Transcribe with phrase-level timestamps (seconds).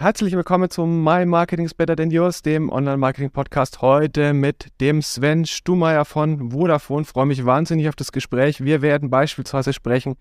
[0.00, 3.82] Herzlich willkommen zum My Marketing is Better Than Yours, dem Online-Marketing-Podcast.
[3.82, 7.04] Heute mit dem Sven Stumeier von Vodafone.
[7.04, 8.64] Freue mich wahnsinnig auf das Gespräch.
[8.64, 10.16] Wir werden beispielsweise sprechen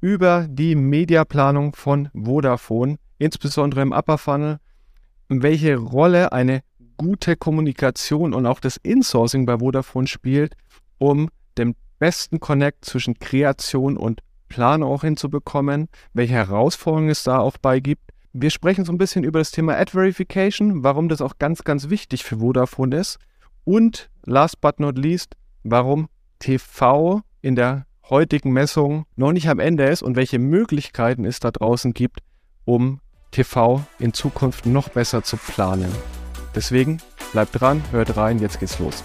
[0.00, 4.58] über die Mediaplanung von Vodafone, insbesondere im Upper Funnel,
[5.28, 6.64] welche Rolle eine
[6.96, 10.56] gute Kommunikation und auch das Insourcing bei Vodafone spielt,
[10.98, 17.56] um den besten Connect zwischen Kreation und Planung auch hinzubekommen, welche Herausforderungen es da auch
[17.56, 21.38] bei gibt wir sprechen so ein bisschen über das Thema Ad Verification, warum das auch
[21.38, 23.18] ganz, ganz wichtig für Vodafone ist.
[23.64, 29.84] Und last but not least, warum TV in der heutigen Messung noch nicht am Ende
[29.84, 32.20] ist und welche Möglichkeiten es da draußen gibt,
[32.64, 33.00] um
[33.30, 35.90] TV in Zukunft noch besser zu planen.
[36.54, 36.98] Deswegen
[37.32, 39.04] bleibt dran, hört rein, jetzt geht's los.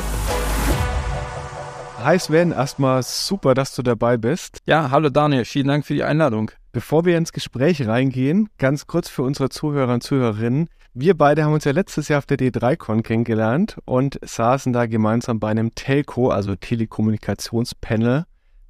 [2.03, 4.57] Hi Sven, erstmal super, dass du dabei bist.
[4.65, 6.49] Ja, hallo Daniel, vielen Dank für die Einladung.
[6.71, 10.67] Bevor wir ins Gespräch reingehen, ganz kurz für unsere Zuhörer und Zuhörerinnen.
[10.95, 15.39] Wir beide haben uns ja letztes Jahr auf der D3Con kennengelernt und saßen da gemeinsam
[15.39, 18.23] bei einem Telco, also Telekommunikationspanel,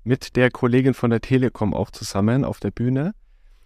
[0.03, 3.13] mit der Kollegin von der Telekom auch zusammen auf der Bühne.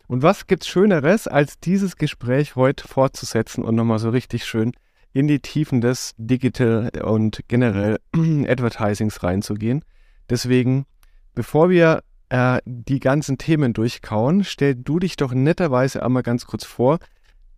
[0.05, 4.73] Und was gibt's Schöneres, als dieses Gespräch heute fortzusetzen und nochmal so richtig schön
[5.15, 9.85] in die Tiefen des Digital und generell Advertisings reinzugehen.
[10.29, 10.85] Deswegen,
[11.33, 16.65] bevor wir äh, die ganzen Themen durchkauen, stell du dich doch netterweise einmal ganz kurz
[16.65, 16.99] vor.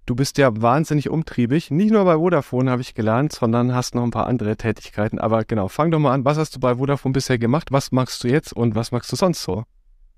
[0.05, 1.71] Du bist ja wahnsinnig umtriebig.
[1.71, 5.17] Nicht nur bei Vodafone habe ich gelernt, sondern hast noch ein paar andere Tätigkeiten.
[5.17, 6.25] Aber genau, fang doch mal an.
[6.25, 7.71] Was hast du bei Vodafone bisher gemacht?
[7.71, 9.63] Was machst du jetzt und was machst du sonst so?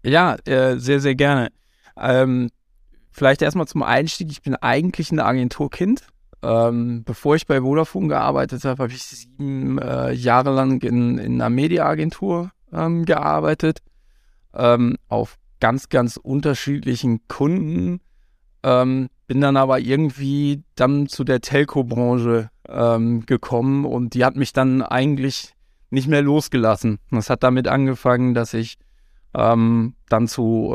[0.03, 1.53] Ja, äh, sehr, sehr gerne.
[1.97, 2.49] Ähm,
[3.11, 4.29] vielleicht erstmal zum Einstieg.
[4.29, 6.03] Ich bin eigentlich ein Agenturkind.
[6.41, 11.33] Ähm, bevor ich bei Vodafone gearbeitet habe, habe ich sieben äh, Jahre lang in, in
[11.33, 13.79] einer Mediaagentur ähm, gearbeitet,
[14.53, 17.99] ähm, auf ganz, ganz unterschiedlichen Kunden.
[18.63, 24.53] Ähm, bin dann aber irgendwie dann zu der Telco-Branche ähm, gekommen und die hat mich
[24.53, 25.53] dann eigentlich
[25.89, 26.99] nicht mehr losgelassen.
[27.11, 28.77] Das hat damit angefangen, dass ich
[29.33, 30.73] ähm, dann zu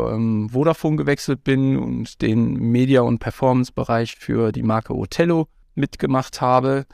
[0.52, 6.86] Vodafone gewechselt bin und den Media- und Performance-Bereich für die Marke Otello mitgemacht habe.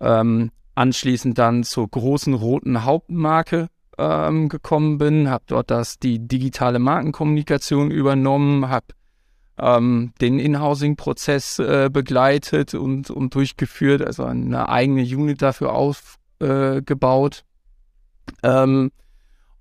[0.00, 3.68] Ähm, anschließend dann zur großen roten Hauptmarke
[3.98, 8.86] ähm, gekommen bin, habe dort das die digitale Markenkommunikation übernommen, habe
[9.58, 17.44] ähm, den Inhousing-Prozess äh, begleitet und, und durchgeführt, also eine eigene Unit dafür aufgebaut.
[18.42, 18.90] Äh, ähm,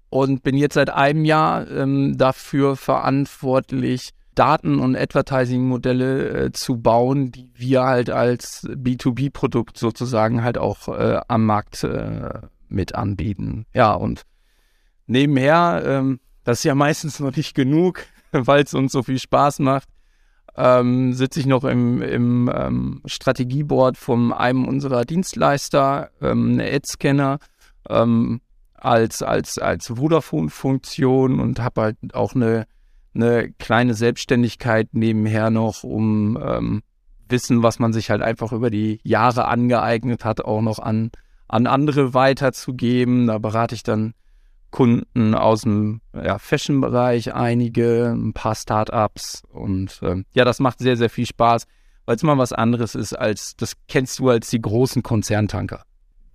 [0.10, 7.32] und bin jetzt seit einem Jahr ähm, dafür verantwortlich, Daten- und Advertising-Modelle äh, zu bauen,
[7.32, 13.66] die wir halt als B2B-Produkt sozusagen halt auch äh, am Markt äh, mit anbieten.
[13.74, 14.24] Ja, und
[15.08, 19.60] nebenher, ähm, das ist ja meistens noch nicht genug, weil es uns so viel Spaß
[19.60, 19.88] macht,
[20.56, 27.40] ähm, sitze ich noch im, im ähm, Strategieboard von einem unserer Dienstleister, ähm, eine Ad-Scanner,
[27.90, 28.42] ähm,
[28.76, 32.66] als, als, als Vodafone-Funktion und habe halt auch eine,
[33.14, 36.82] eine kleine Selbstständigkeit nebenher noch, um ähm,
[37.30, 41.12] Wissen, was man sich halt einfach über die Jahre angeeignet hat, auch noch an,
[41.48, 43.28] an andere weiterzugeben.
[43.28, 44.14] Da berate ich dann
[44.72, 50.98] Kunden aus dem ja, Fashion-Bereich, einige, ein paar Startups und ähm, ja, das macht sehr,
[50.98, 51.66] sehr viel Spaß,
[52.06, 55.84] weil es mal was anderes ist als, das kennst du als die großen Konzerntanker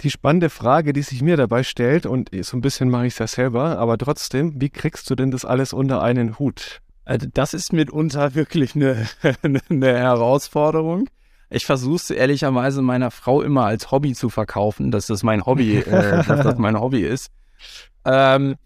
[0.01, 3.19] die spannende Frage, die sich mir dabei stellt, und so ein bisschen mache ich es
[3.19, 6.81] ja selber, aber trotzdem, wie kriegst du denn das alles unter einen Hut?
[7.05, 9.09] Also das ist mitunter wirklich eine,
[9.43, 11.09] eine Herausforderung.
[11.51, 15.79] Ich versuche es ehrlicherweise meiner Frau immer als Hobby zu verkaufen, dass das mein Hobby,
[15.79, 17.31] äh, dass das mein Hobby ist.
[18.05, 18.57] Ähm,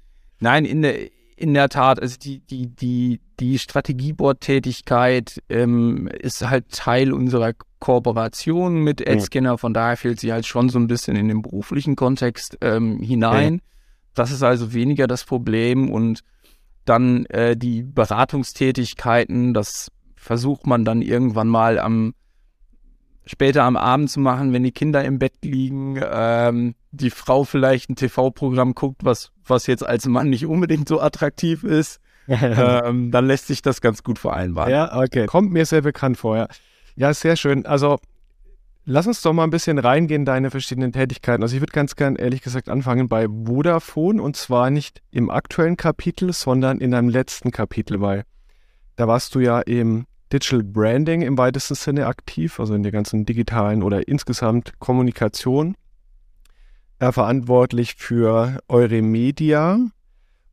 [0.40, 6.70] nein, in der, in der Tat, also die, die, die, die Strategieboard-Tätigkeit ähm, ist halt
[6.70, 11.28] Teil unserer Kooperation mit AdScanner, von daher fehlt sie halt schon so ein bisschen in
[11.28, 13.54] den beruflichen Kontext ähm, hinein.
[13.54, 13.60] Ja.
[14.14, 16.20] Das ist also weniger das Problem und
[16.84, 22.14] dann äh, die Beratungstätigkeiten, das versucht man dann irgendwann mal am
[23.26, 27.90] später am Abend zu machen, wenn die Kinder im Bett liegen, ähm, die Frau vielleicht
[27.90, 33.26] ein TV-Programm guckt, was, was jetzt als Mann nicht unbedingt so attraktiv ist, ähm, dann
[33.26, 34.70] lässt sich das ganz gut vereinbaren.
[34.70, 35.26] Ja, okay.
[35.26, 36.48] Kommt mir sehr bekannt vor, ja.
[36.94, 37.64] Ja, sehr schön.
[37.66, 37.98] Also
[38.84, 41.42] lass uns doch mal ein bisschen reingehen, deine verschiedenen Tätigkeiten.
[41.42, 45.76] Also ich würde ganz gern ehrlich gesagt anfangen bei Vodafone und zwar nicht im aktuellen
[45.76, 48.24] Kapitel, sondern in deinem letzten Kapitel, weil
[48.96, 53.26] da warst du ja im Digital Branding im weitesten Sinne aktiv, also in der ganzen
[53.26, 55.76] digitalen oder insgesamt Kommunikation,
[56.98, 59.78] äh, verantwortlich für eure Media.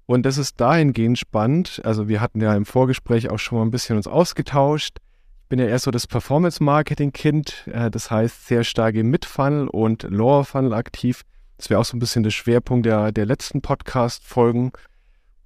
[0.06, 1.82] Und das ist dahingehend spannend.
[1.86, 4.98] Also wir hatten ja im Vorgespräch auch schon mal ein bisschen uns ausgetauscht.
[5.44, 10.04] Ich bin ja eher so das Performance-Marketing-Kind, äh, das heißt sehr stark im Mid-Funnel und
[10.04, 11.22] Lower-Funnel aktiv.
[11.58, 14.72] Das wäre auch so ein bisschen der Schwerpunkt der, der letzten Podcast-Folgen.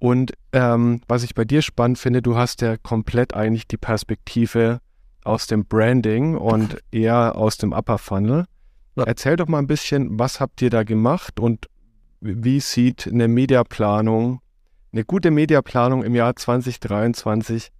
[0.04, 4.82] Und ähm, was ich bei dir spannend finde, du hast ja komplett eigentlich die Perspektive
[5.24, 8.44] aus dem Branding und eher aus dem Upper Funnel.
[8.96, 9.04] Ja.
[9.04, 11.70] Erzähl doch mal ein bisschen, was habt ihr da gemacht und
[12.20, 14.42] wie sieht eine Mediaplanung,
[14.92, 17.70] eine gute Mediaplanung im Jahr 2023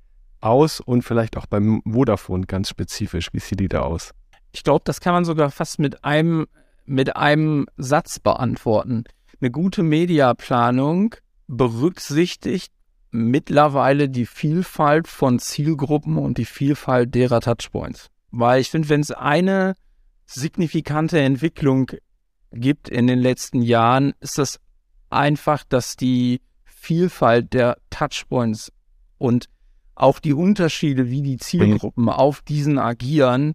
[0.40, 4.12] aus und vielleicht auch beim Vodafone ganz spezifisch, wie sieht die da aus?
[4.52, 6.46] Ich glaube, das kann man sogar fast mit einem,
[6.86, 9.04] mit einem Satz beantworten.
[9.42, 11.16] Eine gute Mediaplanung
[11.46, 12.73] berücksichtigt
[13.11, 18.11] mittlerweile die Vielfalt von Zielgruppen und die Vielfalt derer Touchpoints.
[18.31, 19.75] Weil ich finde, wenn es eine
[20.26, 21.93] signifikante Entwicklung
[22.50, 24.58] gibt in den letzten Jahren, ist das
[25.11, 28.73] einfach, dass die Vielfalt der Touchpoints
[29.19, 29.49] und
[29.94, 32.11] auch die Unterschiede, wie die Zielgruppen mhm.
[32.11, 33.55] auf diesen agieren,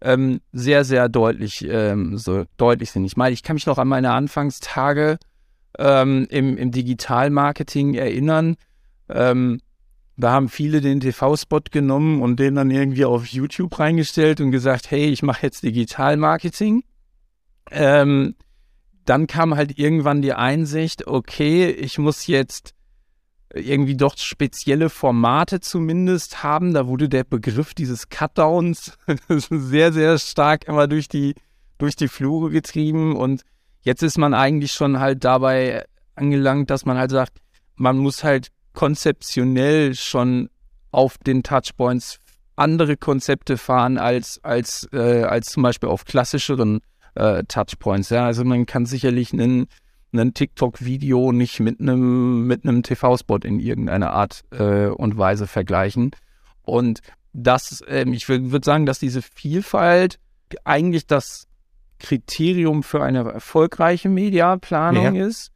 [0.00, 3.04] ähm, sehr, sehr deutlich, ähm, so deutlich sind.
[3.04, 5.18] Ich meine, ich kann mich noch an meine Anfangstage
[5.78, 8.56] ähm, im, im Digitalmarketing erinnern.
[9.08, 9.60] Ähm,
[10.16, 14.90] da haben viele den TV-Spot genommen und den dann irgendwie auf YouTube reingestellt und gesagt,
[14.90, 16.82] hey, ich mache jetzt Digitalmarketing.
[17.70, 18.34] Ähm,
[19.04, 22.74] dann kam halt irgendwann die Einsicht, okay, ich muss jetzt
[23.54, 26.74] irgendwie doch spezielle Formate zumindest haben.
[26.74, 28.98] Da wurde der Begriff dieses Cutdowns
[29.28, 31.34] sehr, sehr stark immer durch die,
[31.78, 33.42] durch die Flure getrieben und
[33.88, 37.38] Jetzt ist man eigentlich schon halt dabei angelangt, dass man halt sagt,
[37.74, 40.50] man muss halt konzeptionell schon
[40.90, 42.18] auf den Touchpoints
[42.54, 46.80] andere Konzepte fahren als, als, äh, als zum Beispiel auf klassischeren
[47.14, 48.10] äh, Touchpoints.
[48.10, 48.26] Ja?
[48.26, 49.68] Also man kann sicherlich einen,
[50.12, 56.10] einen TikTok-Video nicht mit einem, mit einem TV-Spot in irgendeiner Art äh, und Weise vergleichen.
[56.60, 57.00] Und
[57.32, 60.18] das, ähm, ich würde sagen, dass diese Vielfalt
[60.64, 61.47] eigentlich das
[61.98, 65.26] Kriterium für eine erfolgreiche Mediaplanung ja.
[65.26, 65.52] ist,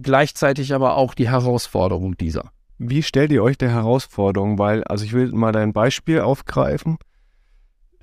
[0.00, 2.50] gleichzeitig aber auch die Herausforderung dieser.
[2.78, 4.58] Wie stellt ihr euch der Herausforderung?
[4.58, 6.98] Weil, also ich will mal dein Beispiel aufgreifen.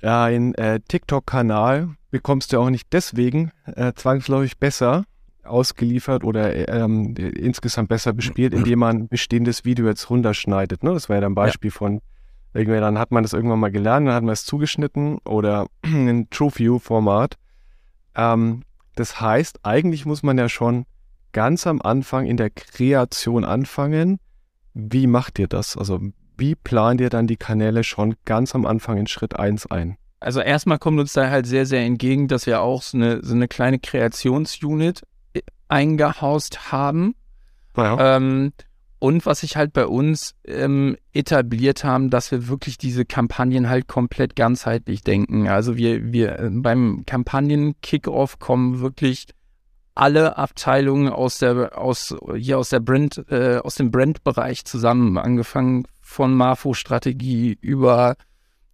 [0.00, 5.04] Ein äh, TikTok-Kanal bekommst du auch nicht deswegen äh, zwangsläufig besser
[5.44, 10.82] ausgeliefert oder äh, ähm, insgesamt besser bespielt, indem man bestehendes Video jetzt runterschneidet.
[10.82, 10.92] Ne?
[10.92, 11.76] Das war ja dann ein Beispiel ja.
[11.76, 12.00] von,
[12.54, 16.28] irgendwie, dann hat man das irgendwann mal gelernt, dann hat man es zugeschnitten oder ein
[16.30, 17.36] True View-Format.
[18.14, 18.62] Ähm,
[18.94, 20.84] das heißt, eigentlich muss man ja schon
[21.32, 24.18] ganz am Anfang in der Kreation anfangen.
[24.74, 25.76] Wie macht ihr das?
[25.76, 26.00] Also
[26.36, 29.96] wie plant ihr dann die Kanäle schon ganz am Anfang in Schritt 1 ein?
[30.20, 33.34] Also erstmal kommt uns da halt sehr, sehr entgegen, dass wir auch so eine, so
[33.34, 35.02] eine kleine Kreationsunit
[35.34, 37.14] äh, eingehaust haben.
[37.76, 38.16] Ja.
[38.16, 38.52] Ähm,
[39.02, 43.88] und was sich halt bei uns ähm, etabliert haben, dass wir wirklich diese Kampagnen halt
[43.88, 45.48] komplett ganzheitlich denken.
[45.48, 49.26] Also wir, wir äh, beim Kampagnen-Kickoff kommen wirklich
[49.96, 55.82] alle Abteilungen aus der, aus, hier aus der Brand, äh, aus dem Brand-Bereich zusammen, angefangen
[56.00, 58.14] von Marfo-Strategie über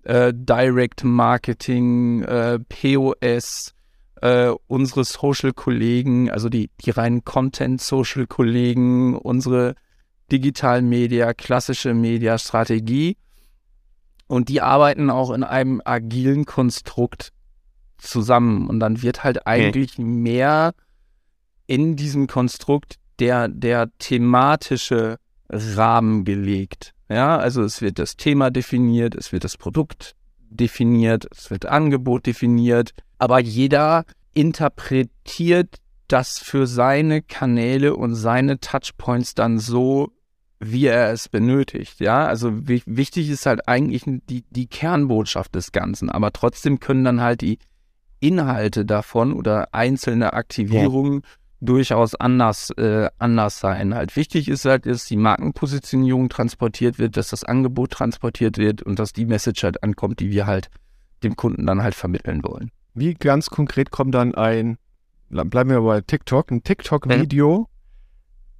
[0.02, 3.73] äh, Direct Marketing, äh, POS,
[4.20, 9.75] äh, unsere Social-Kollegen, also die, die reinen Content-Social-Kollegen, unsere
[10.30, 13.16] digitalen Media, klassische Media-Strategie.
[14.26, 17.32] Und die arbeiten auch in einem agilen Konstrukt
[17.97, 18.68] zusammen.
[18.68, 20.04] Und dann wird halt eigentlich okay.
[20.04, 20.75] mehr
[21.66, 25.18] in diesem Konstrukt der, der thematische
[25.50, 26.94] Rahmen gelegt.
[27.08, 30.14] Ja, also es wird das Thema definiert, es wird das Produkt
[30.50, 34.04] definiert, es wird Angebot definiert, aber jeder
[34.35, 40.12] interpretiert das für seine Kanäle und seine Touchpoints dann so,
[40.60, 42.00] wie er es benötigt.
[42.00, 47.20] Ja, also wichtig ist halt eigentlich die, die Kernbotschaft des Ganzen, aber trotzdem können dann
[47.20, 47.58] halt die
[48.20, 51.28] Inhalte davon oder einzelne Aktivierungen ja.
[51.60, 53.94] durchaus anders, äh, anders sein.
[53.94, 58.98] Halt wichtig ist halt, dass die Markenpositionierung transportiert wird, dass das Angebot transportiert wird und
[58.98, 60.68] dass die Message halt ankommt, die wir halt
[61.22, 62.70] dem Kunden dann halt vermitteln wollen.
[62.94, 64.78] Wie ganz konkret kommt dann ein,
[65.28, 67.68] bleiben wir bei TikTok, ein TikTok-Video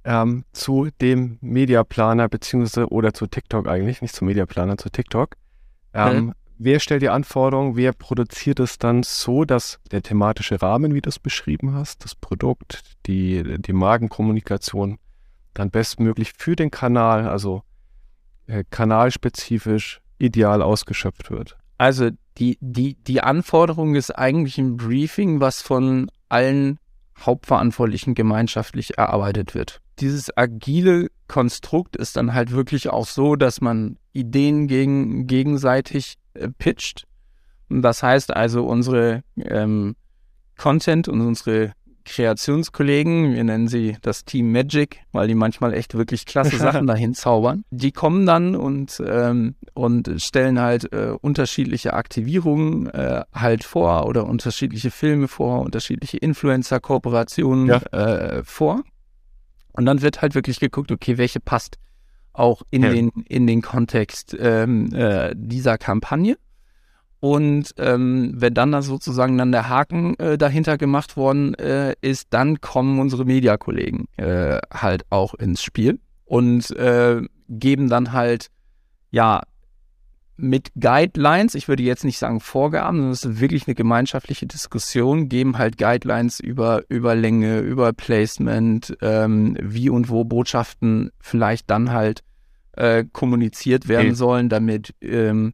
[0.03, 5.35] ähm, zu dem Mediaplaner beziehungsweise oder zu TikTok eigentlich, nicht zum Mediaplaner, zu TikTok.
[5.93, 11.01] Ähm, wer stellt die Anforderungen, wer produziert es dann so, dass der thematische Rahmen, wie
[11.01, 14.97] du es beschrieben hast, das Produkt, die, die Magenkommunikation
[15.53, 17.63] dann bestmöglich für den Kanal, also
[18.47, 21.57] äh, kanalspezifisch ideal ausgeschöpft wird?
[21.77, 26.79] Also die, die, die Anforderung ist eigentlich ein Briefing, was von allen
[27.25, 29.81] Hauptverantwortlichen gemeinschaftlich erarbeitet wird.
[29.99, 36.49] Dieses agile Konstrukt ist dann halt wirklich auch so, dass man Ideen gegen, gegenseitig äh,
[36.49, 37.05] pitcht.
[37.69, 39.95] Das heißt also, unsere ähm,
[40.57, 41.73] Content und unsere
[42.09, 47.13] Kreationskollegen, wir nennen sie das Team Magic, weil die manchmal echt wirklich klasse Sachen dahin
[47.13, 47.63] zaubern.
[47.71, 54.25] Die kommen dann und, ähm, und stellen halt äh, unterschiedliche Aktivierungen äh, halt vor oder
[54.25, 57.77] unterschiedliche Filme vor, unterschiedliche Influencer-Kooperationen ja.
[57.91, 58.83] äh, vor.
[59.71, 61.77] Und dann wird halt wirklich geguckt, okay, welche passt
[62.33, 62.89] auch in, ja.
[62.89, 66.37] den, in den Kontext ähm, äh, dieser Kampagne.
[67.19, 72.27] Und ähm, wenn dann da sozusagen dann der Haken äh, dahinter gemacht worden äh, ist,
[72.29, 78.47] dann kommen unsere Mediakollegen äh, halt auch ins Spiel und äh, geben dann halt
[79.11, 79.41] ja
[80.37, 85.27] mit Guidelines, ich würde jetzt nicht sagen Vorgaben, sondern es ist wirklich eine gemeinschaftliche Diskussion,
[85.27, 91.91] geben halt Guidelines über, über Länge, über Placement, ähm, wie und wo Botschaften vielleicht dann
[91.91, 92.23] halt
[92.73, 94.15] äh, kommuniziert werden okay.
[94.15, 95.53] sollen, damit ähm,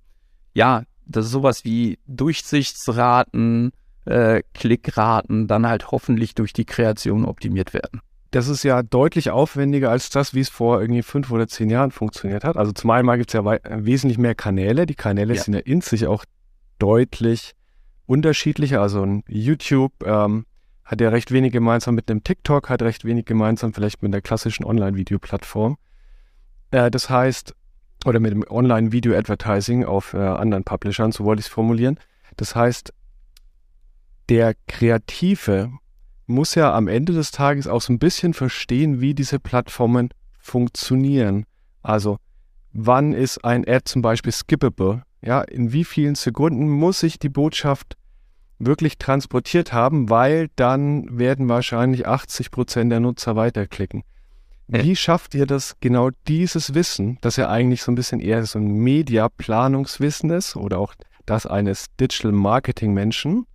[0.53, 3.71] ja dass sowas wie Durchsichtsraten,
[4.05, 8.01] äh, Klickraten dann halt hoffentlich durch die Kreation optimiert werden.
[8.31, 11.91] Das ist ja deutlich aufwendiger als das, wie es vor irgendwie fünf oder zehn Jahren
[11.91, 12.57] funktioniert hat.
[12.57, 14.85] Also zum einen gibt es ja wesentlich mehr Kanäle.
[14.85, 15.41] Die Kanäle ja.
[15.41, 16.25] sind ja in sich auch
[16.77, 17.53] deutlich
[18.05, 18.81] unterschiedlicher.
[18.81, 20.45] Also ein YouTube ähm,
[20.83, 24.21] hat ja recht wenig gemeinsam mit einem TikTok, hat recht wenig gemeinsam vielleicht mit einer
[24.21, 25.77] klassischen Online-Videoplattform.
[26.71, 27.55] Äh, das heißt,
[28.05, 31.99] oder mit dem Online-Video-Advertising auf äh, anderen Publishern, so wollte ich es formulieren.
[32.37, 32.93] Das heißt,
[34.29, 35.71] der Kreative
[36.27, 40.09] muss ja am Ende des Tages auch so ein bisschen verstehen, wie diese Plattformen
[40.39, 41.45] funktionieren.
[41.81, 42.17] Also,
[42.73, 45.03] wann ist ein Ad zum Beispiel skippable?
[45.21, 47.97] Ja, in wie vielen Sekunden muss ich die Botschaft
[48.59, 54.03] wirklich transportiert haben, weil dann werden wahrscheinlich 80 Prozent der Nutzer weiterklicken.
[54.67, 58.57] Wie schafft ihr das, genau dieses Wissen, das ja eigentlich so ein bisschen eher so
[58.57, 60.95] ein Media-Planungswissen ist oder auch
[61.25, 63.45] das eines Digital-Marketing-Menschen,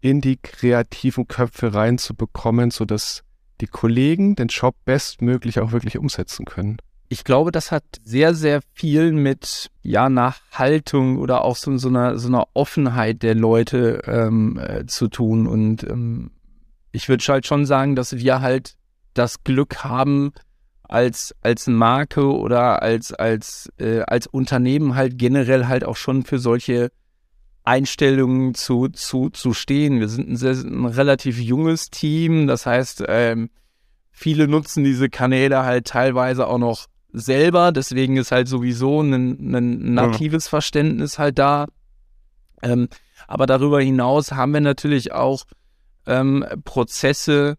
[0.00, 3.22] in die kreativen Köpfe reinzubekommen, sodass
[3.60, 6.78] die Kollegen den Job bestmöglich auch wirklich umsetzen können?
[7.10, 11.88] Ich glaube, das hat sehr, sehr viel mit ja nach Haltung oder auch so, so,
[11.88, 15.46] einer, so einer Offenheit der Leute ähm, äh, zu tun.
[15.46, 16.30] Und ähm,
[16.92, 18.76] ich würde halt schon sagen, dass wir halt
[19.20, 20.32] das Glück haben,
[20.82, 26.38] als, als Marke oder als, als, äh, als Unternehmen halt generell halt auch schon für
[26.38, 26.90] solche
[27.64, 30.00] Einstellungen zu, zu, zu stehen.
[30.00, 33.50] Wir sind ein, sehr, ein relativ junges Team, das heißt, ähm,
[34.10, 39.94] viele nutzen diese Kanäle halt teilweise auch noch selber, deswegen ist halt sowieso ein, ein
[39.94, 40.50] natives ja.
[40.50, 41.66] Verständnis halt da.
[42.62, 42.88] Ähm,
[43.28, 45.44] aber darüber hinaus haben wir natürlich auch
[46.06, 47.58] ähm, Prozesse,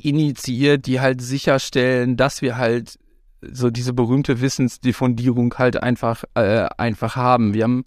[0.00, 2.98] initiiert, die halt sicherstellen, dass wir halt
[3.40, 7.54] so diese berühmte Wissensdiffundierung halt einfach, äh, einfach haben.
[7.54, 7.84] Wir haben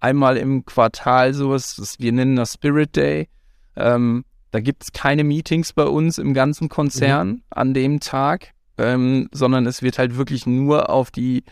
[0.00, 3.28] einmal im Quartal sowas, wir nennen das Spirit Day.
[3.76, 7.42] Ähm, da gibt es keine Meetings bei uns im ganzen Konzern mhm.
[7.50, 11.44] an dem Tag, ähm, sondern es wird halt wirklich nur auf die,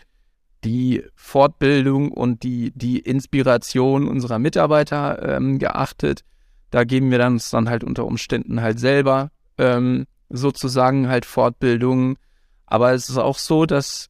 [0.63, 6.23] die Fortbildung und die, die Inspiration unserer Mitarbeiter ähm, geachtet.
[6.71, 12.17] Da geben wir dann uns dann halt unter Umständen halt selber ähm, sozusagen halt Fortbildungen.
[12.65, 14.09] Aber es ist auch so, dass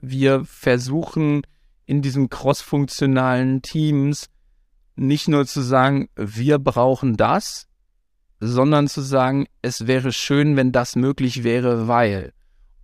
[0.00, 1.42] wir versuchen,
[1.86, 4.28] in diesen crossfunktionalen Teams
[4.96, 7.66] nicht nur zu sagen, wir brauchen das,
[8.40, 12.32] sondern zu sagen, es wäre schön, wenn das möglich wäre, weil.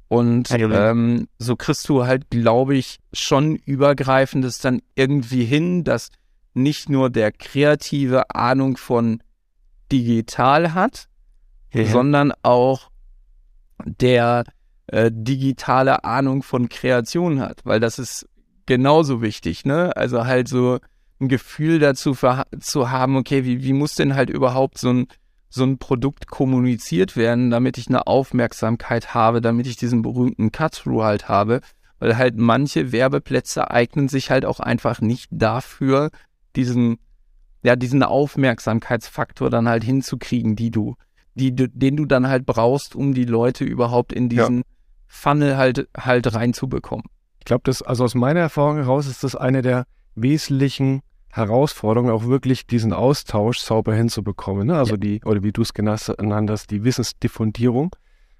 [0.09, 6.11] Und ähm, so kriegst du halt, glaube ich, schon übergreifendes dann irgendwie hin, dass
[6.53, 9.23] nicht nur der kreative Ahnung von
[9.91, 11.09] digital hat,
[11.83, 11.91] ja.
[11.91, 12.91] sondern auch
[13.85, 14.45] der
[14.87, 18.29] äh, digitale Ahnung von Kreation hat, weil das ist
[18.67, 19.97] genauso wichtig, ne?
[19.97, 20.79] Also halt so
[21.21, 22.17] ein Gefühl dazu
[22.61, 25.07] zu haben, okay, wie, wie muss denn halt überhaupt so ein,
[25.49, 31.03] so ein Produkt kommuniziert werden, damit ich eine Aufmerksamkeit habe, damit ich diesen berühmten Cut-Through
[31.03, 31.61] halt habe,
[31.99, 36.11] weil halt manche Werbeplätze eignen sich halt auch einfach nicht dafür,
[36.57, 36.99] diesen,
[37.63, 40.97] ja, diesen Aufmerksamkeitsfaktor dann halt hinzukriegen, die du,
[41.35, 44.65] die, den du dann halt brauchst, um die Leute überhaupt in diesen ja.
[45.07, 47.05] Funnel halt, halt reinzubekommen.
[47.39, 52.25] Ich glaube, das, also aus meiner Erfahrung heraus ist das eine der wesentlichen Herausforderung, auch
[52.27, 54.69] wirklich diesen Austausch sauber hinzubekommen.
[54.69, 54.77] Ne?
[54.79, 54.97] Also Ja.
[54.99, 57.95] die, oder wie du es genannt hast, die Wissensdiffundierung.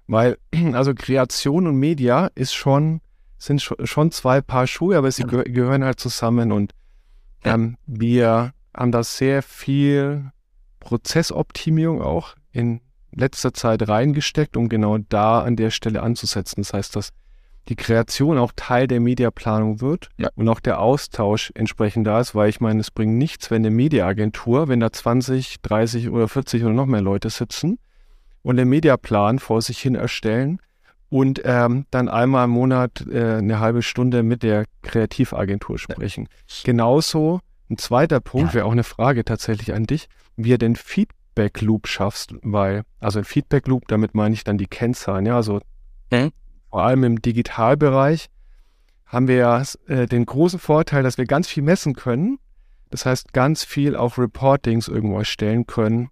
[0.07, 0.39] Weil,
[0.73, 3.01] also Kreation und Media ist schon,
[3.39, 6.73] sind scho- schon zwei Paar Schuhe, aber sie gehö- gehören halt zusammen und
[7.43, 10.31] ähm, wir haben da sehr viel
[10.81, 12.81] Prozessoptimierung auch in
[13.13, 16.63] letzter Zeit reingesteckt, um genau da an der Stelle anzusetzen.
[16.63, 17.11] Das heißt, dass
[17.69, 20.29] die Kreation auch Teil der Mediaplanung wird Ja.
[20.35, 23.71] und auch der Austausch entsprechend da ist, weil ich meine, es bringt nichts, wenn eine
[23.71, 27.79] Mediaagentur, wenn da 20, 30 oder 40 oder noch mehr Leute sitzen
[28.43, 30.61] und den Mediaplan vor sich hin erstellen
[31.09, 36.29] und ähm, dann einmal im Monat äh, eine halbe Stunde mit der Kreativagentur sprechen.
[36.65, 38.55] Genauso ein zweiter Punkt Ja.
[38.55, 41.17] wäre auch eine Frage tatsächlich an dich, wie ihr den Feedback
[41.61, 45.61] Loop schaffst, weil, also ein Feedback Loop, damit meine ich dann die Kennzahlen, ja, also
[46.13, 46.33] Mhm.
[46.71, 48.29] vor allem im Digitalbereich
[49.07, 52.39] haben wir ja äh, den großen Vorteil, dass wir ganz viel messen können.
[52.91, 56.11] Das heißt, ganz viel auch Reportings irgendwo erstellen können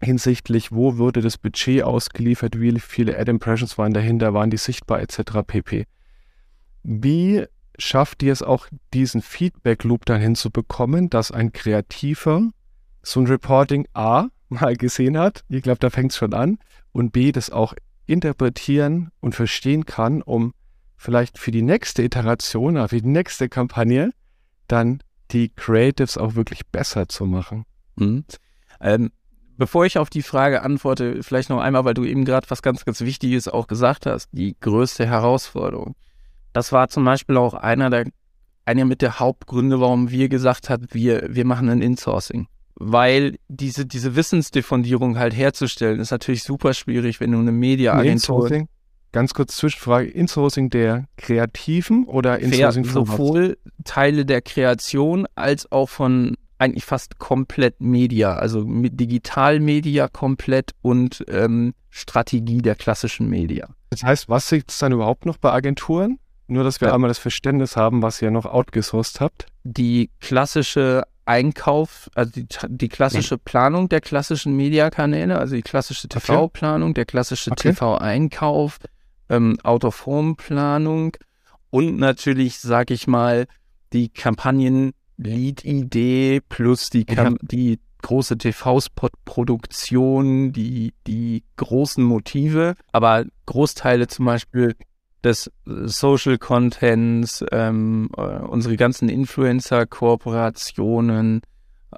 [0.00, 5.00] hinsichtlich, wo wurde das Budget ausgeliefert, wie viele Ad Impressions waren dahinter, waren die sichtbar
[5.00, 5.42] etc.
[5.46, 5.86] pp.
[6.82, 7.44] Wie
[7.78, 12.50] schafft ihr es auch, diesen Feedback Loop dann hinzubekommen, dass ein Kreativer
[13.02, 16.58] so ein Reporting A mal gesehen hat, ich glaube, da fängt es schon an,
[16.92, 17.74] und B das auch
[18.06, 20.54] interpretieren und verstehen kann, um
[20.96, 24.10] vielleicht für die nächste Iteration, äh, für die nächste Kampagne
[24.66, 25.00] dann
[25.30, 27.64] die Creatives auch wirklich besser zu machen.
[27.96, 28.24] Mhm.
[28.80, 29.10] Ähm,
[29.56, 32.84] bevor ich auf die Frage antworte, vielleicht noch einmal, weil du eben gerade was ganz,
[32.84, 35.94] ganz Wichtiges auch gesagt hast, die größte Herausforderung.
[36.52, 38.06] Das war zum Beispiel auch einer der,
[38.64, 42.48] einer mit der Hauptgründe, warum wir gesagt haben, wir, wir machen ein Insourcing.
[42.80, 48.68] Weil diese, diese Wissensdiffundierung halt herzustellen, ist natürlich super schwierig, wenn du eine Mediaagentur Insourcing,
[49.10, 55.88] ganz kurz Zwischenfrage, Insourcing der Kreativen oder Insourcing von sowohl Teile der Kreation als auch
[55.88, 63.68] von eigentlich fast komplett Media, also mit Digitalmedia komplett und ähm, Strategie der klassischen Media.
[63.90, 66.18] Das heißt, was sitzt es dann überhaupt noch bei Agenturen?
[66.48, 66.94] Nur, dass wir Ja.
[66.94, 69.46] einmal das Verständnis haben, was ihr noch outgesourced habt.
[69.64, 76.08] Die klassische Einkauf, also die, die klassische Planung der klassischen Mediakanäle, also die klassische.
[76.08, 77.72] TV-Planung, der klassische Okay.
[77.72, 78.78] TV-Einkauf,
[79.28, 81.12] ähm, Out-of-Home-Planung
[81.70, 83.46] und natürlich, sag ich mal,
[83.92, 94.24] die Kampagnen-Lead-Idee plus die, Kam die große TV-Spot-Produktion, die, die großen Motive, aber Großteile zum
[94.24, 94.76] Beispiel
[95.24, 95.50] des äh,
[95.86, 101.42] Social Contents, ähm, äh, unsere ganzen Influencer-Kooperationen,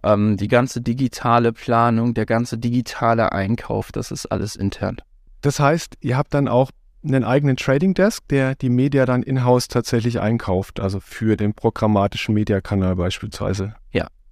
[0.03, 4.97] ähm, die ganze digitale Planung, der ganze digitale Einkauf, das ist alles intern.
[5.41, 6.71] Das heißt, ihr habt dann auch
[7.03, 12.35] einen eigenen Trading Desk, der die Media dann in-house tatsächlich einkauft, also für den programmatischen
[12.35, 13.75] Mediakanal beispielsweise.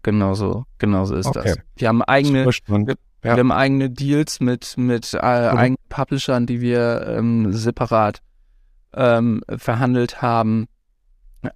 [0.02, 1.42] Genauso, genauso ist Okay.
[1.44, 1.58] das.
[1.76, 2.90] Wir haben eigene, spannend.
[3.22, 3.34] Ja.
[3.34, 8.20] wir haben eigene Deals mit, mit äh, eigenen Publishern, die wir ähm, separat
[8.98, 10.66] ähm, verhandelt haben.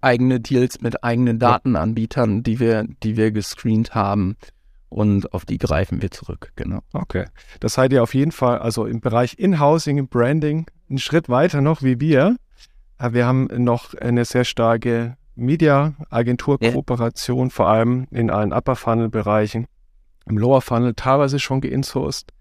[0.01, 4.37] Eigene Deals mit eigenen Datenanbietern, die wir, die wir gescreent haben.
[4.89, 6.81] Und auf die greifen wir zurück, genau.
[6.93, 7.25] Okay.
[7.61, 11.61] Das seid ihr auf jeden Fall, also im Bereich In-Housing, im Branding, einen Schritt weiter
[11.61, 12.37] noch wie wir.
[12.99, 19.67] Aber Wir haben noch eine sehr starke Media-Agentur-Kooperation, vor allem in allen Upper-Funnel-Bereichen.
[20.27, 22.33] Im Lower-Funnel teilweise schon geinsourced.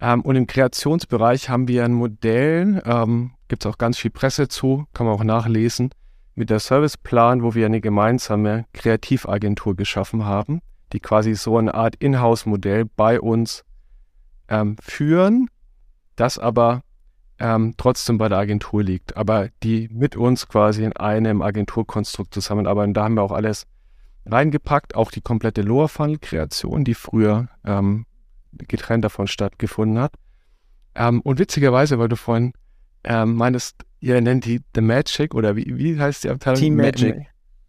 [0.00, 4.48] Ähm, und im Kreationsbereich haben wir ein Modell, ähm, gibt es auch ganz viel Presse
[4.48, 5.90] zu, kann man auch nachlesen,
[6.34, 10.60] mit der Serviceplan, wo wir eine gemeinsame Kreativagentur geschaffen haben,
[10.92, 13.64] die quasi so eine Art Inhouse-Modell bei uns
[14.48, 15.48] ähm, führen,
[16.14, 16.82] das aber
[17.38, 22.94] ähm, trotzdem bei der Agentur liegt, aber die mit uns quasi in einem Agenturkonstrukt zusammenarbeiten.
[22.94, 23.66] Da haben wir auch alles
[24.26, 28.06] reingepackt, auch die komplette Lower Funnel Kreation, die früher ähm,
[28.68, 30.14] getrennt davon stattgefunden hat.
[30.94, 32.52] Ähm, und witzigerweise, weil du vorhin
[33.04, 36.58] ähm, meinst, ihr nennt die The Magic oder wie, wie heißt die Abteilung?
[36.60, 37.16] Team Ma- Magic.
[37.16, 37.24] Ma-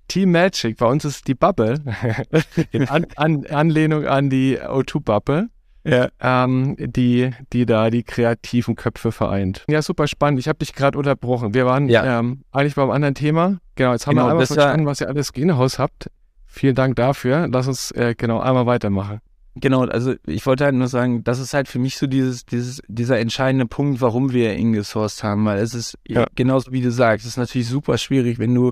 [0.07, 1.81] Team Magic, bei uns ist die Bubble,
[2.71, 5.49] in an, an, Anlehnung an die O2 Bubble
[5.83, 6.07] Ja.
[6.21, 9.65] ähm, die, die da die kreativen Köpfe vereint.
[9.69, 10.39] Ja, super spannend.
[10.39, 11.53] Ich habe dich gerade unterbrochen.
[11.53, 12.19] Wir waren Ja.
[12.19, 13.57] ähm, eigentlich beim anderen Thema.
[13.75, 16.09] Genau, jetzt haben Genau, wir einmal verstanden, was ihr alles Greenhouse habt.
[16.45, 17.47] Vielen Dank dafür.
[17.51, 19.19] Lass uns äh, genau einmal weitermachen.
[19.59, 22.81] Genau, also ich wollte halt nur sagen, das ist halt für mich so dieses, dieses,
[22.87, 26.25] dieser entscheidende Punkt, warum wir ingesourced haben, weil es ist Ja.
[26.35, 28.71] genauso wie du sagst, es ist natürlich super schwierig, wenn du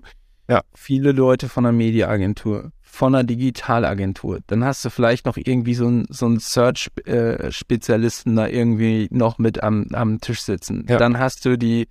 [0.50, 0.62] Ja.
[0.74, 5.88] viele Leute von einer Mediaagentur, von einer Digitalagentur, dann hast du vielleicht noch irgendwie so
[5.88, 10.86] einen so einen Search-Spezialisten da irgendwie noch mit am, am Tisch sitzen.
[10.88, 10.98] Ja.
[10.98, 11.88] Dann hast du die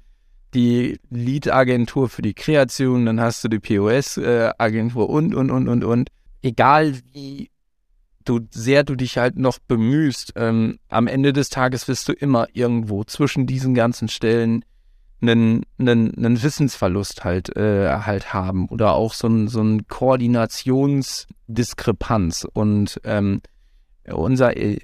[0.54, 6.10] die Lead-Agentur für die Kreation, dann hast du die POS-Agentur und, und, und, und, und.
[6.42, 7.50] egal wie
[8.24, 12.46] du sehr du dich halt noch bemühst, ähm, am Ende des Tages wirst du immer
[12.52, 14.64] irgendwo zwischen diesen ganzen Stellen
[15.22, 22.46] einen, einen, einen Wissensverlust halt, äh, halt haben oder auch so ein, so ein Koordinationsdiskrepanz.
[22.52, 23.40] Und ähm,
[24.12, 24.78] unser äh,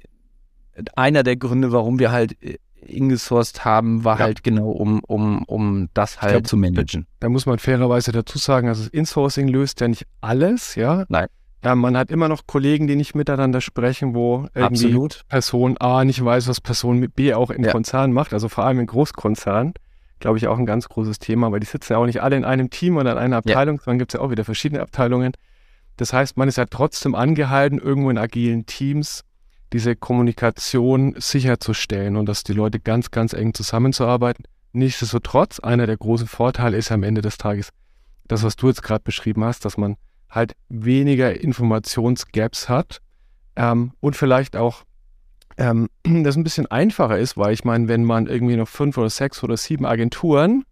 [0.95, 4.25] einer der Gründe, warum wir halt äh, ingesourced haben, war ja.
[4.25, 7.05] halt genau, um, um, um das halt glaub, zu managen.
[7.19, 11.05] Da muss man fairerweise dazu sagen, also Insourcing löst ja nicht alles, ja.
[11.07, 11.27] Nein.
[11.63, 15.21] Ja, man hat immer noch Kollegen, die nicht miteinander sprechen, wo irgendwie Absolut.
[15.27, 17.71] Person A nicht weiß, was Person B auch in ja.
[17.71, 19.73] Konzernen macht, also vor allem in Großkonzernen.
[20.19, 22.45] Glaube ich auch ein ganz großes Thema, weil die sitzen ja auch nicht alle in
[22.45, 23.83] einem Team oder in einer Abteilung, ja.
[23.83, 25.33] sondern gibt es ja auch wieder verschiedene Abteilungen.
[25.97, 29.23] Das heißt, man ist ja trotzdem angehalten, irgendwo in agilen Teams
[29.73, 34.45] diese Kommunikation sicherzustellen und dass die Leute ganz, ganz eng zusammenzuarbeiten.
[34.73, 37.69] Nichtsdestotrotz, einer der großen Vorteile ist am Ende des Tages
[38.27, 39.97] das, was du jetzt gerade beschrieben hast, dass man
[40.31, 43.01] halt weniger Informationsgaps hat
[43.55, 44.83] ähm, und vielleicht auch
[45.57, 45.89] ähm,
[46.23, 49.43] das ein bisschen einfacher ist, weil ich meine, wenn man irgendwie noch fünf oder sechs
[49.43, 50.63] oder sieben Agenturen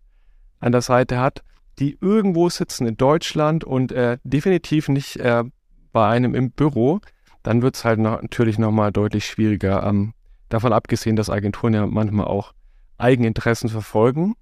[0.60, 1.44] an der Seite hat,
[1.78, 5.44] die irgendwo sitzen in Deutschland und äh, definitiv nicht äh,
[5.92, 7.00] bei einem im Büro,
[7.44, 9.84] dann wird es halt noch, natürlich nochmal deutlich schwieriger.
[9.84, 10.14] Ähm,
[10.50, 12.54] davon abgesehen, dass Agenturen ja manchmal auch
[12.98, 14.36] Eigeninteressen verfolgen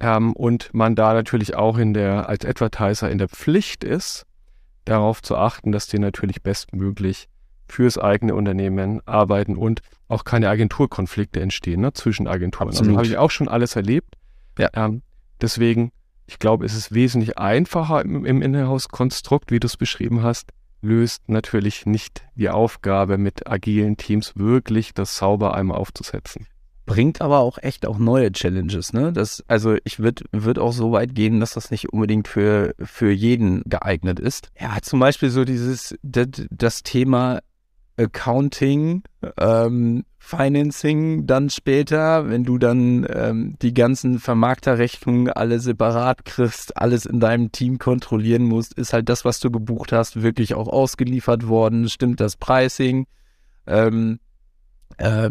[0.00, 4.26] ähm, und man da natürlich auch in der, als Advertiser in der Pflicht ist,
[4.84, 7.28] darauf zu achten, dass die natürlich bestmöglich
[7.66, 12.68] fürs eigene Unternehmen arbeiten und auch keine Agenturkonflikte entstehen ne, zwischen Agenturen.
[12.68, 12.98] Also Absolut.
[12.98, 14.14] Also habe ich auch schon alles erlebt.
[14.58, 14.68] Ja.
[14.74, 15.02] Ähm,
[15.40, 15.92] deswegen,
[16.26, 20.50] ich glaube, es ist wesentlich einfacher im, im Inhouse-Konstrukt, wie du es beschrieben hast,
[20.82, 26.46] löst natürlich nicht die Aufgabe, mit agilen Teams wirklich das sauber einmal aufzusetzen
[26.92, 29.14] bringt aber auch echt auch neue Challenges, ne?
[29.14, 33.10] Das, also ich würde würd auch so weit gehen, dass das nicht unbedingt für, für
[33.10, 34.50] jeden geeignet ist.
[34.60, 37.40] Ja, zum Beispiel so dieses, das, das Thema
[37.96, 39.04] Accounting,
[39.38, 47.06] ähm, Financing dann später, wenn du dann ähm, die ganzen Vermarkterrechnungen alle separat kriegst, alles
[47.06, 51.48] in deinem Team kontrollieren musst, ist halt das, was du gebucht hast, wirklich auch ausgeliefert
[51.48, 53.06] worden, stimmt das Pricing,
[53.66, 54.18] ähm,
[54.98, 55.30] äh,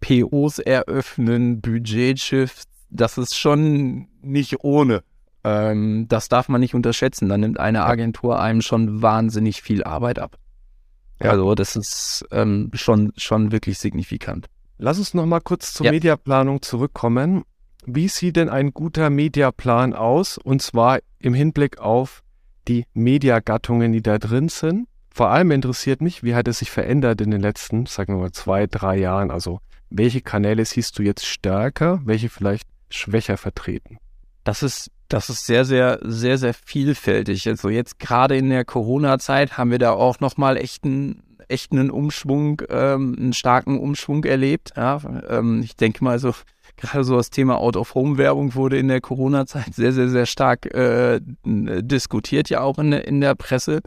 [0.00, 5.02] POs eröffnen, Budgetshifts, das ist schon nicht ohne.
[5.44, 7.28] Ähm, das darf man nicht unterschätzen.
[7.28, 10.36] Da nimmt eine Agentur einem schon wahnsinnig viel Arbeit ab.
[11.22, 11.30] Ja.
[11.30, 14.46] Also das ist ähm, schon, schon wirklich signifikant.
[14.78, 15.92] Lass uns noch mal kurz zur ja.
[15.92, 17.42] Mediaplanung zurückkommen.
[17.84, 20.38] Wie sieht denn ein guter Mediaplan aus?
[20.38, 22.22] Und zwar im Hinblick auf
[22.68, 24.86] die Mediagattungen, die da drin sind.
[25.18, 28.30] Vor allem interessiert mich, wie hat es sich verändert in den letzten, sagen wir mal,
[28.30, 29.32] zwei, drei Jahren?
[29.32, 29.58] Also
[29.90, 33.98] welche Kanäle siehst du jetzt stärker, welche vielleicht schwächer vertreten?
[34.44, 37.48] Das ist, das ist sehr, sehr, sehr, sehr vielfältig.
[37.48, 43.16] Also jetzt gerade in der Corona-Zeit haben wir da auch nochmal echten, echten Umschwung, ähm,
[43.18, 44.74] einen starken Umschwung erlebt.
[44.76, 46.32] Ja, ähm, ich denke mal so,
[46.76, 52.50] gerade so das Thema Out-of-Home-Werbung wurde in der Corona-Zeit sehr, sehr, sehr stark äh, diskutiert,
[52.50, 53.80] ja auch in, in der Presse.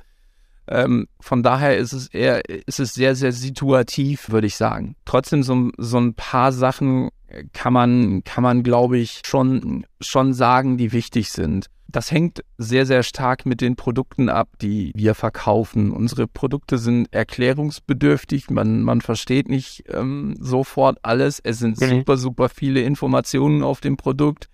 [0.71, 4.95] Ähm, von daher ist es eher, ist es sehr, sehr situativ, würde ich sagen.
[5.03, 7.09] Trotzdem so, so ein paar Sachen
[7.53, 11.67] kann man, kann man, glaube ich, schon, schon sagen, die wichtig sind.
[11.87, 15.91] Das hängt sehr, sehr stark mit den Produkten ab, die wir verkaufen.
[15.91, 18.49] Unsere Produkte sind erklärungsbedürftig.
[18.49, 21.41] Man, man versteht nicht ähm, sofort alles.
[21.43, 21.89] Es sind mhm.
[21.89, 24.47] super, super viele Informationen auf dem Produkt.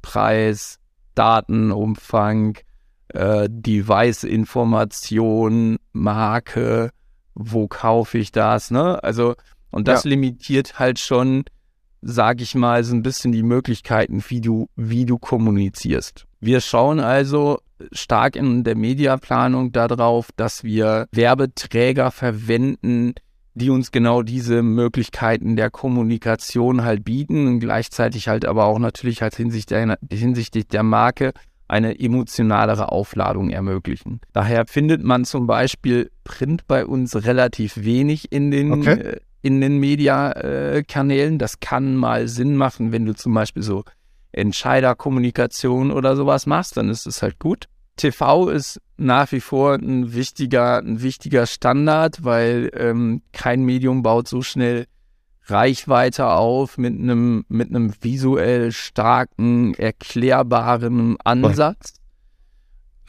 [0.00, 0.78] Preis,
[1.14, 2.56] Datenumfang,
[3.14, 6.90] äh, Device-Information, Marke,
[7.34, 9.02] wo kaufe ich das, ne?
[9.02, 9.34] Also,
[9.70, 10.10] und das ja.
[10.10, 11.44] limitiert halt schon,
[12.02, 16.26] sag ich mal, so ein bisschen die Möglichkeiten, wie du, wie du kommunizierst.
[16.40, 17.58] Wir schauen also
[17.92, 23.14] stark in der Mediaplanung darauf, dass wir Werbeträger verwenden,
[23.54, 29.22] die uns genau diese Möglichkeiten der Kommunikation halt bieten und gleichzeitig halt aber auch natürlich
[29.22, 31.32] halt hinsichtlich der, hinsichtlich der Marke
[31.70, 34.20] eine emotionalere Aufladung ermöglichen.
[34.32, 39.00] Daher findet man zum Beispiel Print bei uns relativ wenig in den, okay.
[39.00, 41.38] äh, in den Mediakanälen.
[41.38, 43.84] Das kann mal Sinn machen, wenn du zum Beispiel so
[44.32, 47.66] Entscheiderkommunikation oder sowas machst, dann ist es halt gut.
[47.96, 54.26] TV ist nach wie vor ein wichtiger, ein wichtiger Standard, weil ähm, kein Medium baut
[54.28, 54.86] so schnell
[55.50, 61.94] Reichweite auf mit einem mit einem visuell starken, erklärbaren Ansatz.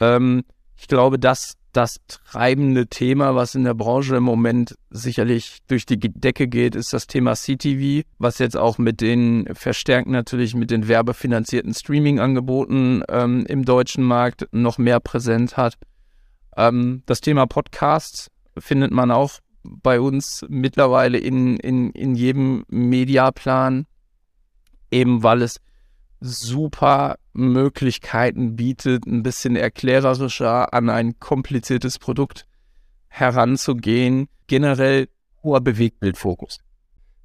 [0.00, 0.44] Ähm,
[0.76, 5.98] ich glaube, dass das treibende Thema, was in der Branche im Moment sicherlich durch die
[5.98, 10.86] Decke geht, ist das Thema CTV, was jetzt auch mit den verstärkt natürlich mit den
[10.86, 15.78] werbefinanzierten Streaming-Angeboten ähm, im deutschen Markt noch mehr präsent hat.
[16.56, 23.86] Ähm, das Thema Podcast findet man auch bei uns mittlerweile in, in, in jedem Mediaplan,
[24.90, 25.60] eben weil es
[26.20, 32.46] super Möglichkeiten bietet, ein bisschen erklärerischer an ein kompliziertes Produkt
[33.08, 34.28] heranzugehen.
[34.46, 35.08] Generell
[35.42, 36.58] hoher Bewegtbildfokus.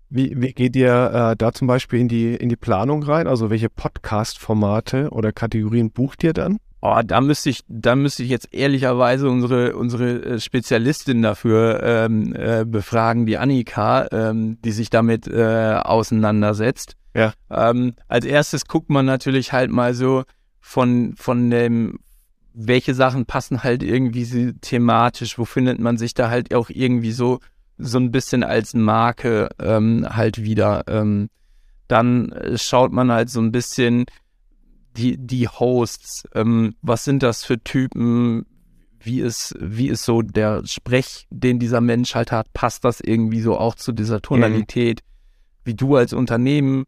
[0.10, 3.28] Wie, wie geht ihr äh, da zum Beispiel in die, in die Planung rein?
[3.28, 6.60] Also welche Podcast-Formate oder Kategorien bucht ihr dann?
[6.82, 12.36] Oh, da müsste ich, da müsste ich jetzt ehrlicherweise unsere, unsere äh, Spezialistin dafür ähm,
[12.36, 16.96] äh, befragen, die Annika, ähm, die sich damit äh, auseinandersetzt.
[17.16, 17.34] Ja.
[17.50, 20.24] Ähm, als erstes guckt man natürlich halt mal so
[20.60, 21.98] von, von dem,
[22.54, 27.40] welche Sachen passen halt irgendwie thematisch, wo findet man sich da halt auch irgendwie so,
[27.80, 30.84] so ein bisschen als Marke ähm, halt wieder.
[30.88, 31.30] Ähm,
[31.88, 34.06] dann äh, schaut man halt so ein bisschen
[34.98, 38.46] die, die Hosts, ähm, was sind das für Typen,
[39.00, 43.42] wie ist, wie ist so der Sprech, den dieser Mensch halt hat, passt das irgendwie
[43.42, 45.62] so auch zu dieser Tonalität, mhm.
[45.66, 46.86] wie du als Unternehmen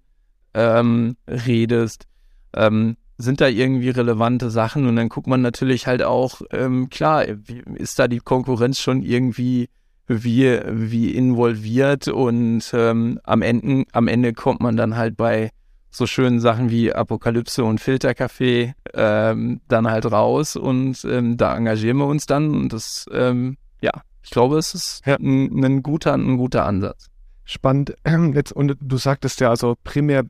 [0.53, 2.05] ähm, redest,
[2.53, 4.87] ähm, sind da irgendwie relevante Sachen?
[4.87, 9.01] Und dann guckt man natürlich halt auch, ähm, klar, wie, ist da die Konkurrenz schon
[9.03, 9.69] irgendwie
[10.07, 12.07] wie, wie involviert?
[12.07, 15.51] Und ähm, am, Ende, am Ende kommt man dann halt bei
[15.91, 21.97] so schönen Sachen wie Apokalypse und Filterkaffee ähm, dann halt raus und ähm, da engagieren
[21.97, 23.91] wir uns dann und das, ähm, ja,
[24.23, 25.15] ich glaube, es ist ja.
[25.15, 27.07] ein, ein, guter, ein guter Ansatz.
[27.45, 27.95] Spannend.
[28.33, 30.25] Jetzt, und du sagtest ja also primär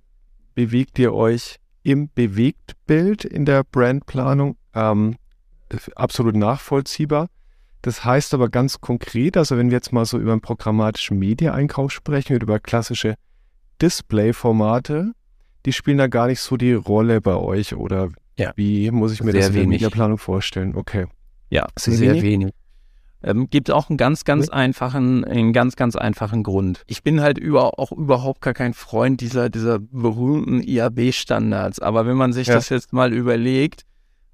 [0.56, 4.56] bewegt ihr euch im Bewegtbild in der Brandplanung.
[4.74, 5.16] Ähm,
[5.96, 7.28] absolut nachvollziehbar.
[7.82, 11.92] Das heißt aber ganz konkret, also wenn wir jetzt mal so über einen programmatischen Media-Einkauf
[11.92, 13.16] sprechen und über klassische
[13.82, 15.14] Display-Formate,
[15.66, 18.54] die spielen da gar nicht so die Rolle bei euch oder ja.
[18.56, 20.76] wie muss ich mir sehr das in der Mediaplanung vorstellen?
[20.76, 21.06] Okay.
[21.50, 22.24] Ja, sehr, sehr wenig.
[22.24, 22.54] wenig.
[23.22, 24.54] Ähm, gibt auch einen ganz, ganz ja.
[24.54, 26.84] einfachen, einen ganz, ganz einfachen Grund.
[26.88, 31.80] Ich bin halt über, auch überhaupt gar kein Freund dieser, dieser berühmten IAB-Standards.
[31.80, 32.54] Aber wenn man sich ja.
[32.54, 33.84] das jetzt mal überlegt,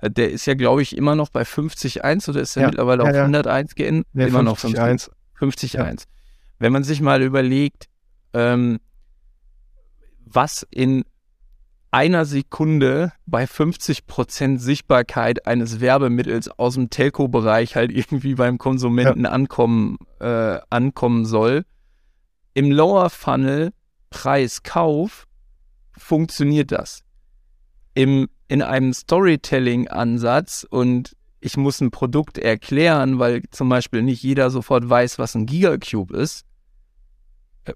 [0.01, 2.67] äh, der ist ja, glaube ich, immer noch bei 50.1 oder ist er ja.
[2.67, 4.07] mittlerweile auf 101 geändert?
[4.13, 5.09] Nee, immer 50, noch 50.1.
[5.39, 6.03] 50.1.
[6.59, 7.87] Wenn man sich mal überlegt,
[8.33, 8.79] ähm,
[10.25, 11.05] was in
[11.95, 19.23] einer Sekunde bei 50 Prozent Sichtbarkeit eines Werbemittels aus dem Telco-Bereich halt irgendwie beim Konsumenten
[19.23, 19.29] ja.
[19.29, 21.63] ankommen, äh, ankommen soll.
[22.53, 23.71] Im Lower Funnel
[24.09, 25.25] Preis-Kauf
[25.97, 27.05] funktioniert das.
[27.93, 34.49] Im, in einem Storytelling-Ansatz und ich muss ein Produkt erklären, weil zum Beispiel nicht jeder
[34.49, 36.43] sofort weiß, was ein Gigacube ist,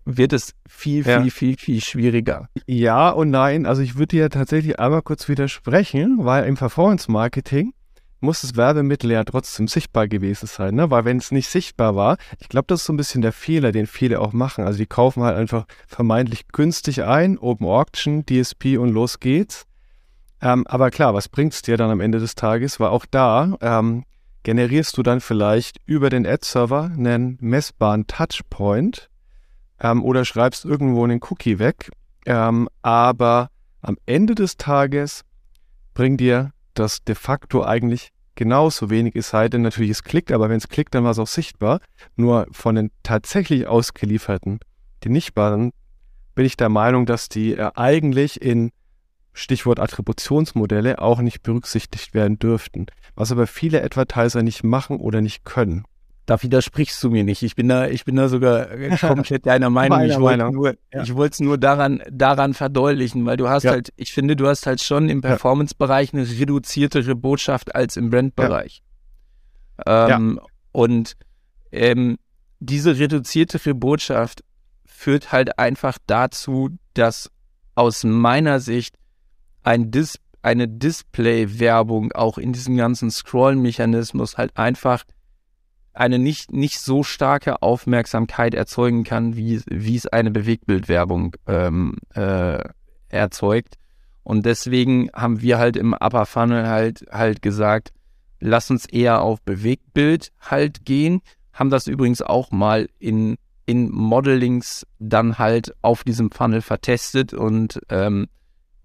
[0.06, 1.24] wird es viel, viel, ja.
[1.26, 2.48] viel, viel schwieriger.
[2.68, 3.66] Ja und nein.
[3.66, 7.74] Also ich würde dir tatsächlich einmal kurz widersprechen, weil im Performance-Marketing
[8.22, 10.92] muss das Werbemittel ja trotzdem sichtbar gewesen sein, ne?
[10.92, 13.72] Weil wenn es nicht sichtbar war, ich glaube, das ist so ein bisschen der Fehler,
[13.72, 14.66] den viele auch machen.
[14.66, 19.66] Also die kaufen halt einfach vermeintlich günstig ein, Open Auction, DSP und los geht's.
[20.42, 22.80] Ähm, aber klar, was bringt es dir dann am Ende des Tages?
[22.80, 24.04] Weil auch da ähm,
[24.44, 29.09] generierst du dann vielleicht über den Ad-Server einen messbaren Touchpoint,
[29.80, 31.92] ähm, oder schreibst irgendwo einen Cookie weg.
[32.26, 33.50] Ähm, aber
[33.82, 35.24] am Ende des Tages
[35.94, 40.50] bringt dir das de facto eigentlich genauso wenig, es sei denn natürlich es klickt, aber
[40.50, 41.82] wenn es klickt, dann war es auch sichtbar.
[42.16, 44.60] Nur von den tatsächlich ausgelieferten,
[45.04, 45.72] die nicht waren,
[46.36, 48.72] bin ich der Meinung, dass die äh, eigentlich in
[49.34, 55.44] Stichwort Attributionsmodelle auch nicht berücksichtigt werden dürften, was aber viele Advertiser nicht machen oder nicht
[55.44, 55.84] können.
[56.30, 57.42] Da widersprichst du mir nicht.
[57.42, 58.68] Ich bin da, ich bin da sogar
[59.00, 60.02] komplett deiner Meinung.
[60.02, 61.02] ich wollte nur, ja.
[61.02, 63.72] ich wollte es nur daran, daran verdeutlichen, weil du hast ja.
[63.72, 68.84] halt, ich finde, du hast halt schon im Performance-Bereich eine reduziertere Botschaft als im Brand-Bereich.
[69.88, 70.18] Ja.
[70.18, 70.40] Ähm,
[70.72, 71.18] und
[71.72, 72.20] ähm,
[72.60, 74.44] diese reduziertere Botschaft
[74.86, 77.32] führt halt einfach dazu, dass
[77.74, 78.98] aus meiner Sicht
[79.64, 85.06] ein Dis eine Display-Werbung auch in diesem ganzen Scroll-Mechanismus halt einfach
[86.00, 92.60] eine nicht, nicht so starke Aufmerksamkeit erzeugen kann, wie, wie es eine Bewegtbildwerbung ähm, äh,
[93.10, 93.76] erzeugt.
[94.24, 97.92] Und deswegen haben wir halt im Upper Funnel halt, halt gesagt,
[98.40, 101.22] lass uns eher auf Bewegtbild halt gehen.
[101.52, 103.36] Haben das übrigens auch mal in,
[103.66, 108.28] in Modelings dann halt auf diesem Funnel vertestet und ähm,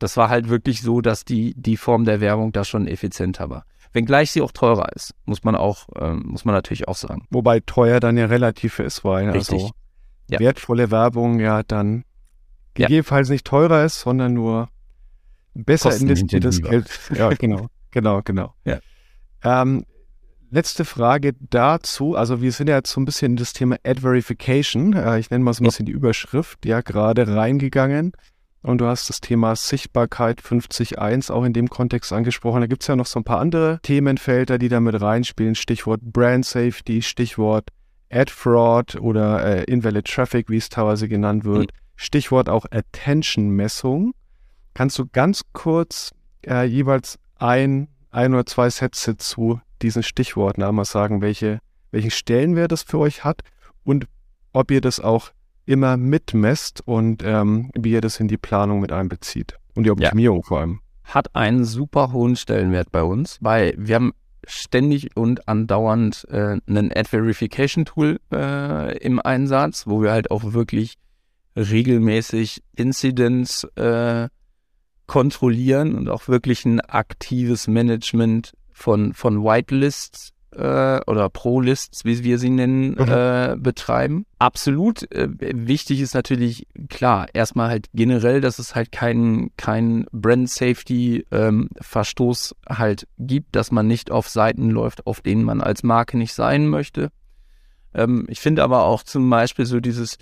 [0.00, 3.64] das war halt wirklich so, dass die, die Form der Werbung da schon effizienter war
[3.94, 7.26] wenngleich sie auch teurer ist, muss man auch, ähm, muss man natürlich auch sagen.
[7.30, 9.62] Wobei teuer dann ja relativ ist, weil Richtig.
[9.62, 9.70] also
[10.28, 10.40] ja.
[10.40, 12.04] wertvolle Werbung ja dann
[12.74, 13.35] gegebenenfalls ja.
[13.35, 14.68] nicht teurer ist, sondern nur
[15.54, 16.88] besser investiertes Geld.
[17.14, 18.54] Ja, genau, genau, genau.
[18.64, 18.80] Ja.
[19.42, 19.87] Ähm,
[20.54, 22.14] Letzte Frage dazu.
[22.14, 24.92] Also wir sind ja jetzt so ein bisschen in das Thema Ad Verification.
[24.92, 28.12] Äh, ich nenne mal so ein bisschen die Überschrift, ja, gerade reingegangen.
[28.64, 32.62] Und du hast das Thema Sichtbarkeit 50.1 auch in dem Kontext angesprochen.
[32.62, 35.55] Da gibt es ja noch so ein paar andere Themenfelder, die da mit reinspielen.
[35.55, 37.68] Stichwort Brand Safety, Stichwort
[38.11, 41.72] Ad Fraud oder äh, Invalid Traffic, wie es teilweise genannt wird.
[41.72, 41.79] Mhm.
[41.96, 44.14] Stichwort auch Attention-Messung.
[44.72, 46.12] Kannst du ganz kurz
[46.46, 51.59] äh, jeweils ein, ein oder zwei Sätze zu diesen Stichworten einmal sagen, welche,
[51.90, 53.42] welchen Stellenwert das für euch hat
[53.85, 54.07] und
[54.55, 55.33] ob ihr das auch
[55.66, 60.38] immer mitmesst und ähm, wie ihr das in die Planung mit einbezieht und die Optimierung
[60.38, 60.42] ja.
[60.46, 60.81] vor allem.
[61.05, 64.12] Hat einen super hohen Stellenwert bei uns, weil wir haben
[64.46, 70.53] ständig und andauernd äh, ein Ad Verification Tool äh, im Einsatz, wo wir halt auch
[70.53, 70.96] wirklich
[71.57, 74.29] regelmäßig Incidents äh,
[75.07, 82.38] kontrollieren und auch wirklich ein aktives Management von, von Whitelists äh, oder Pro-Lists, wie wir
[82.38, 83.09] sie nennen, mhm.
[83.09, 84.27] äh, betreiben.
[84.38, 92.55] Absolut äh, wichtig ist natürlich, klar, erstmal halt generell, dass es halt keinen kein Brand-Safety-Verstoß
[92.69, 96.33] ähm, halt gibt, dass man nicht auf Seiten läuft, auf denen man als Marke nicht
[96.35, 97.11] sein möchte.
[97.95, 100.19] Ähm, ich finde aber auch zum Beispiel so dieses,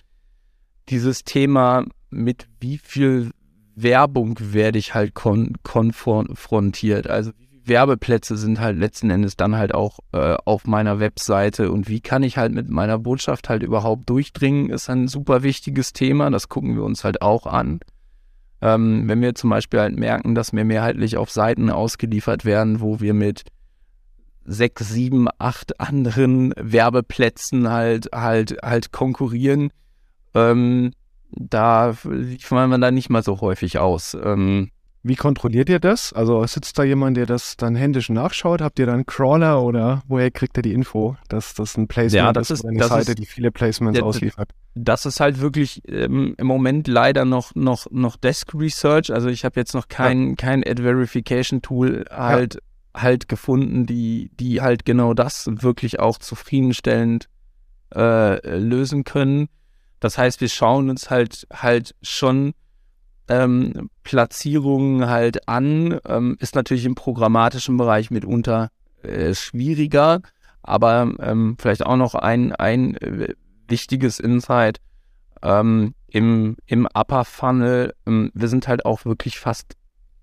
[0.88, 3.30] dieses Thema, mit wie viel
[3.74, 7.08] Werbung werde ich halt kon konfrontiert.
[7.08, 11.88] Also wie Werbeplätze sind halt letzten Endes dann halt auch äh, auf meiner Webseite und
[11.88, 16.30] wie kann ich halt mit meiner Botschaft halt überhaupt durchdringen, ist ein super wichtiges Thema.
[16.30, 17.80] Das gucken wir uns halt auch an.
[18.60, 23.00] Ähm, wenn wir zum Beispiel halt merken, dass wir mehrheitlich auf Seiten ausgeliefert werden, wo
[23.00, 23.44] wir mit
[24.44, 29.70] sechs, sieben, acht anderen Werbeplätzen halt halt halt konkurrieren,
[30.34, 30.92] ähm,
[31.30, 34.16] da liefern wir da nicht mal so häufig aus.
[34.22, 34.70] Ähm,
[35.04, 36.12] wie kontrolliert ihr das?
[36.12, 38.60] Also sitzt da jemand, der das dann händisch nachschaut?
[38.60, 42.14] Habt ihr dann einen Crawler oder woher kriegt ihr die Info, dass das ein Placement
[42.14, 44.50] ja, das ist, ist eine das Seite, ist, die viele Placements ja, ausliefert?
[44.74, 49.12] Das ist halt wirklich ähm, im Moment leider noch, noch, noch Desk Research.
[49.12, 50.34] Also ich habe jetzt noch kein, ja.
[50.36, 52.54] kein Ad Verification Tool halt,
[52.94, 53.02] ja.
[53.02, 57.28] halt gefunden, die, die halt genau das wirklich auch zufriedenstellend
[57.92, 59.48] äh, lösen können.
[59.98, 62.54] Das heißt, wir schauen uns halt halt schon
[63.28, 65.98] ähm, Platzierungen halt an.
[66.06, 68.70] Ähm, ist natürlich im programmatischen Bereich mitunter
[69.02, 70.20] äh, schwieriger,
[70.62, 73.34] aber ähm, vielleicht auch noch ein, ein äh,
[73.68, 74.78] wichtiges Insight
[75.42, 77.94] ähm, im, im Upper Funnel.
[78.06, 79.76] Ähm, wir sind halt auch wirklich fast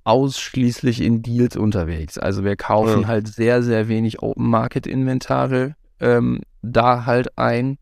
[0.04, 2.18] ausschließlich in Deals unterwegs.
[2.18, 3.08] Also wir kaufen ja.
[3.08, 7.78] halt sehr, sehr wenig Open Market Inventare ähm, da halt ein,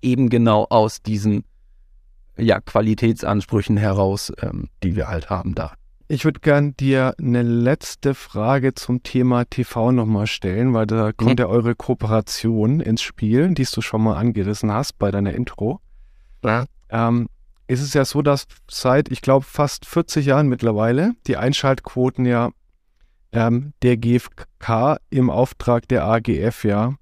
[0.00, 1.44] eben genau aus diesen
[2.36, 5.74] ja, Qualitätsansprüchen heraus, ähm, die wir halt haben da.
[6.08, 11.38] Ich würde gern dir eine letzte Frage zum Thema TV nochmal stellen, weil da kommt
[11.38, 11.44] mhm.
[11.44, 15.80] ja eure Kooperation ins Spiel, die du schon mal angerissen hast bei deiner Intro.
[16.44, 16.66] Ja.
[16.90, 17.28] Ähm,
[17.66, 22.50] ist es ja so, dass seit, ich glaube, fast 40 Jahren mittlerweile die Einschaltquoten ja
[23.32, 26.94] ähm, der GfK im Auftrag der AGF ja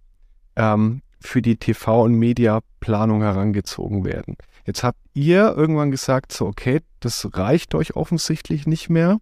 [0.54, 4.36] ähm, für die TV- und Mediaplanung herangezogen werden.
[4.70, 9.18] Jetzt habt ihr irgendwann gesagt, so, okay, das reicht euch offensichtlich nicht mehr.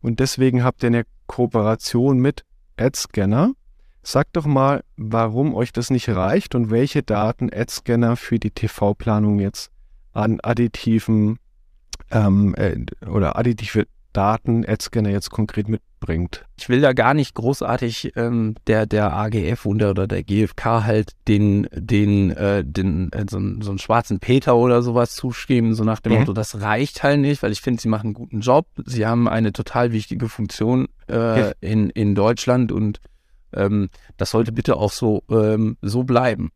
[0.00, 2.46] Und deswegen habt ihr eine Kooperation mit
[2.78, 3.52] AdScanner.
[4.02, 9.38] Sagt doch mal, warum euch das nicht reicht und welche Daten AdScanner für die TV-Planung
[9.38, 9.70] jetzt
[10.14, 11.40] an additiven
[12.10, 16.44] ähm, äh, oder additive Daten AdScanner jetzt konkret mitbringt.
[16.58, 21.12] Ich will da gar nicht großartig ähm, der, der AGF oder, oder der GfK halt
[21.28, 26.00] den, den, äh, den äh, so, so einen schwarzen Peter oder sowas zuschreiben, so nach
[26.00, 26.18] dem mhm.
[26.20, 28.66] Motto, das reicht halt nicht, weil ich finde, sie machen einen guten Job.
[28.84, 33.00] Sie haben eine total wichtige Funktion äh, in, in Deutschland und
[33.52, 36.50] ähm, das sollte bitte auch so, ähm, so bleiben.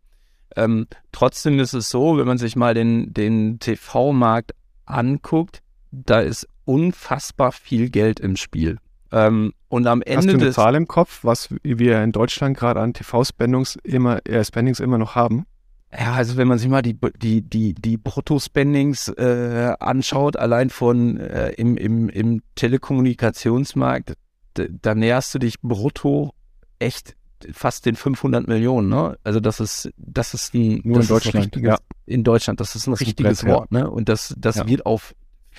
[0.57, 4.53] Ähm, trotzdem ist es so, wenn man sich mal den, den TV-Markt
[4.85, 8.79] anguckt, da ist unfassbar viel Geld im Spiel.
[9.12, 12.81] Ähm, und am Ende Hast du eine Zahl im Kopf, was wir in Deutschland gerade
[12.81, 15.46] an TV-Spendings immer, äh, Spendings immer noch haben?
[15.92, 21.19] Ja, also wenn man sich mal die, die, die, die Brutto-Spendings äh, anschaut, allein von
[21.19, 24.15] äh, im, im, im Telekommunikationsmarkt,
[24.54, 26.33] da näherst du dich brutto
[26.79, 27.17] echt
[27.52, 29.19] fast den 500 Millionen, ne?
[29.25, 31.79] Also das ist, das ist ein, Nur das in Deutschland, ja.
[32.06, 33.90] In Deutschland, das ist ein das richtiges Wort, ne?
[33.90, 34.69] Und das, das ja.
[34.69, 35.15] wird auf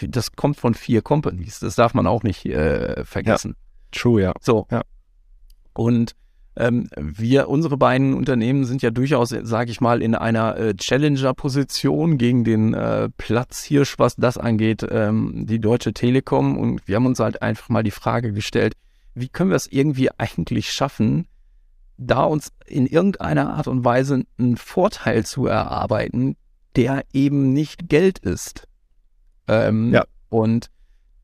[0.07, 1.59] das kommt von vier Companies.
[1.59, 3.55] Das darf man auch nicht äh, vergessen.
[3.57, 3.99] Ja.
[3.99, 4.33] True, ja.
[4.41, 4.67] So.
[4.71, 4.81] Ja.
[5.73, 6.15] Und
[6.55, 12.17] ähm, wir, unsere beiden Unternehmen sind ja durchaus, sage ich mal, in einer äh, Challenger-Position
[12.17, 16.57] gegen den äh, Platzhirsch, was das angeht, ähm, die Deutsche Telekom.
[16.57, 18.73] Und wir haben uns halt einfach mal die Frage gestellt,
[19.15, 21.27] wie können wir es irgendwie eigentlich schaffen,
[21.97, 26.35] da uns in irgendeiner Art und Weise einen Vorteil zu erarbeiten,
[26.75, 28.67] der eben nicht Geld ist.
[29.47, 30.05] Ähm, Ja.
[30.29, 30.69] Und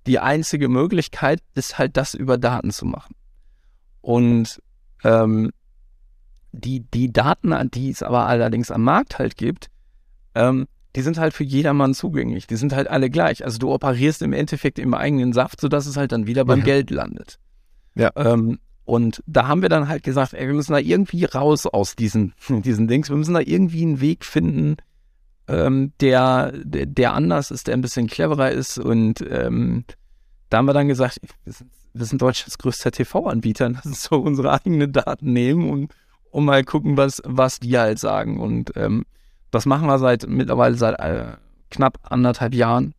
[0.05, 3.15] die einzige Möglichkeit ist halt, das über Daten zu machen.
[4.01, 4.61] Und
[5.03, 5.51] ähm,
[6.51, 9.69] die, die Daten, die es aber allerdings am Markt halt gibt,
[10.35, 12.47] ähm, die sind halt für jedermann zugänglich.
[12.47, 13.43] Die sind halt alle gleich.
[13.45, 16.65] Also du operierst im Endeffekt im eigenen Saft, sodass es halt dann wieder beim Ja.
[16.65, 17.39] Geld landet.
[17.95, 18.11] Ja.
[18.15, 21.95] Ähm, und da haben wir dann halt gesagt, ey, wir müssen da irgendwie raus aus
[21.95, 23.09] diesen, diesen Dings.
[23.09, 24.77] Wir müssen da irgendwie einen Weg finden,
[25.47, 28.77] ähm, der, der, der anders ist, der ein bisschen cleverer ist.
[28.77, 29.85] Und ähm,
[30.49, 33.69] da haben wir dann gesagt, wir sind, wir sind Deutschlands größter TV-Anbieter.
[33.73, 35.93] Lass uns so unsere eigenen Daten nehmen und,
[36.31, 38.39] und mal gucken, was, was die halt sagen.
[38.39, 39.05] Und ähm,
[39.51, 41.33] das machen wir seit mittlerweile seit äh,
[41.71, 42.93] knapp anderthalb Jahren.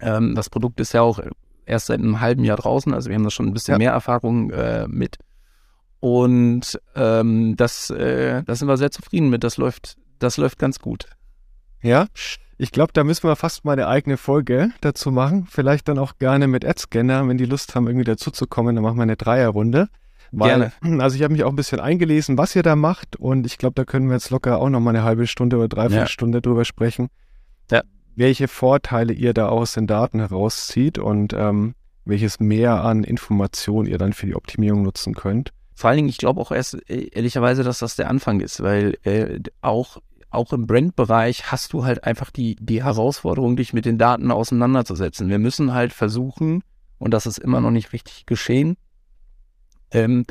[0.00, 1.20] Ähm, das Produkt ist ja auch
[1.64, 3.78] erst seit einem halben Jahr draußen, also wir haben da schon ein bisschen Ja.
[3.78, 5.18] mehr Erfahrung äh, mit.
[6.00, 9.42] Und ähm, das, äh, da sind wir sehr zufrieden mit.
[9.42, 11.08] Das läuft, das läuft ganz gut.
[11.82, 12.06] Ja,
[12.58, 15.46] ich glaube, da müssen wir fast mal eine eigene Folge dazu machen.
[15.50, 19.02] Vielleicht dann auch gerne mit AdScanner, wenn die Lust haben, irgendwie dazuzukommen, dann machen wir
[19.02, 19.88] eine Dreierrunde.
[20.32, 23.58] Weil, Also ich habe mich auch ein bisschen eingelesen, was ihr da macht und ich
[23.58, 26.06] glaube, da können wir jetzt locker auch noch mal eine halbe Stunde oder dreiviertel Ja.
[26.08, 27.08] Stunde drüber sprechen.
[27.70, 27.82] Ja.
[28.16, 31.74] Welche Vorteile ihr da aus den Daten herauszieht und ähm,
[32.06, 35.50] welches mehr an Informationen ihr dann für die Optimierung nutzen könnt.
[35.74, 38.96] Vor allen Dingen, ich glaube auch erst äh, ehrlicherweise, dass das der Anfang ist, weil
[39.02, 39.98] äh, auch,
[40.36, 45.28] auch im Brand-Bereich hast du halt einfach die, die Herausforderung, dich mit den Daten auseinanderzusetzen.
[45.28, 46.62] Wir müssen halt versuchen,
[46.98, 48.76] und das ist immer noch nicht richtig geschehen,
[49.90, 50.24] ähm,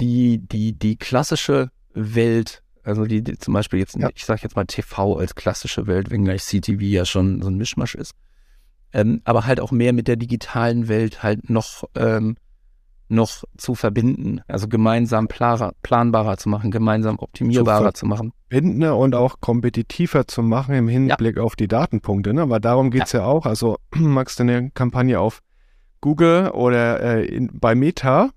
[0.00, 4.08] die, die, die klassische Welt, also die, die zum Beispiel jetzt, Ja.
[4.14, 7.94] ich sage jetzt mal TV als klassische Welt, wenngleich CTV ja schon so ein Mischmasch
[7.94, 8.14] ist,
[8.92, 12.36] ähm, aber halt auch mehr mit der digitalen Welt halt noch ähm,
[13.08, 18.32] noch zu verbinden, also gemeinsam planer, planbarer zu machen, gemeinsam optimierbarer ver- zu machen.
[18.48, 22.32] bindender und auch kompetitiver zu machen im Hinblick auf die Datenpunkte.
[22.32, 22.42] Ne?
[22.42, 23.24] Aber darum geht's ja.
[23.24, 23.44] auch.
[23.44, 25.40] Also magst du eine Kampagne auf
[26.00, 28.30] Google oder äh, in, bei Meta,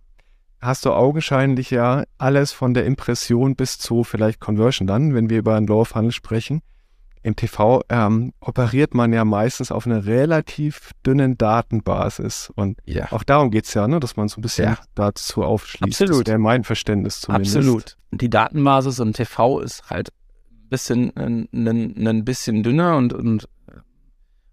[0.59, 5.39] hast du augenscheinlich ja alles von der Impression bis zu vielleicht Conversion dann, wenn wir
[5.39, 6.61] über einen Law of Funnel sprechen.
[7.26, 12.51] Im TV ähm, operiert man ja meistens auf einer relativ dünnen Datenbasis.
[12.55, 13.11] Und Ja.
[13.11, 13.99] auch darum geht's ja, ne?
[13.99, 14.78] dass man so ein bisschen Ja.
[14.93, 16.03] dazu aufschließt.
[16.03, 16.28] Absolut.
[16.28, 17.55] Das mein Verständnis zumindest.
[17.57, 17.97] Absolut.
[18.11, 20.09] Die Datenbasis im TV ist halt
[20.51, 23.80] ein bisschen, ein, ein, ein bisschen dünner und, und äh,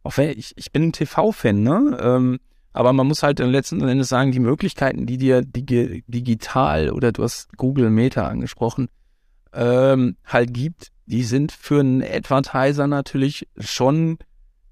[0.04, 1.98] auch wenn ich, ich bin ein TV-Fan, ne?
[2.00, 2.38] Ähm,
[2.72, 7.22] aber man muss halt letzten Endes sagen, die Möglichkeiten, die dir die, digital oder du
[7.22, 8.88] hast Google Meta angesprochen,
[9.52, 14.18] ähm, halt gibt, die sind für einen Advertiser natürlich schon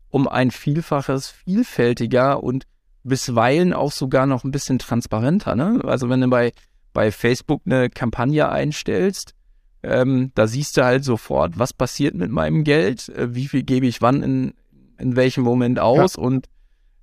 [0.09, 2.67] um ein Vielfaches vielfältiger und
[3.03, 5.55] bisweilen auch sogar noch ein bisschen transparenter.
[5.55, 5.81] Ne?
[5.85, 6.53] Also wenn du bei,
[6.93, 9.35] bei Facebook eine Kampagne einstellst,
[9.83, 13.87] ähm, da siehst du halt sofort, was passiert mit meinem Geld, äh, wie viel gebe
[13.87, 14.55] ich wann in,
[14.99, 16.49] in welchem Moment aus und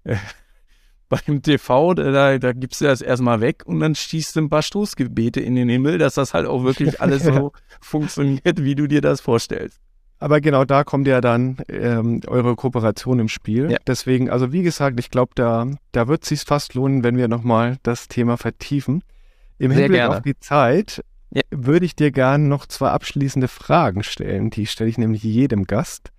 [0.04, 0.18] äh,
[1.10, 4.62] beim TV, da, da gibst du das erstmal weg und dann schießt du ein paar
[4.62, 7.52] Stoßgebete in den Himmel, dass das halt auch wirklich alles so
[7.82, 9.80] funktioniert, wie du dir das vorstellst.
[10.20, 13.70] Aber genau da kommt ja dann ähm, eure Kooperation im Spiel.
[13.72, 13.78] Ja.
[13.86, 17.28] Deswegen, also wie gesagt, ich glaube, da, da wird es sich fast lohnen, wenn wir
[17.28, 19.04] nochmal das Thema vertiefen.
[19.60, 20.16] Im Sehr Hinblick gerne.
[20.18, 21.44] auf die Zeit Ja.
[21.52, 24.50] würde ich dir gerne noch zwei abschließende Fragen stellen.
[24.50, 26.10] Die stelle ich nämlich jedem Gast,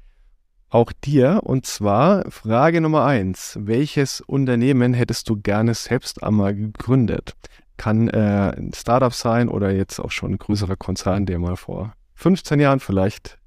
[0.71, 1.41] auch dir.
[1.45, 3.57] Und zwar Frage Nummer eins.
[3.61, 7.35] Welches Unternehmen hättest du gerne selbst einmal gegründet?
[7.77, 11.93] Kann äh, ein Startup sein oder jetzt auch schon ein größerer Konzern, der mal vor
[12.14, 13.39] 15 Jahren vielleicht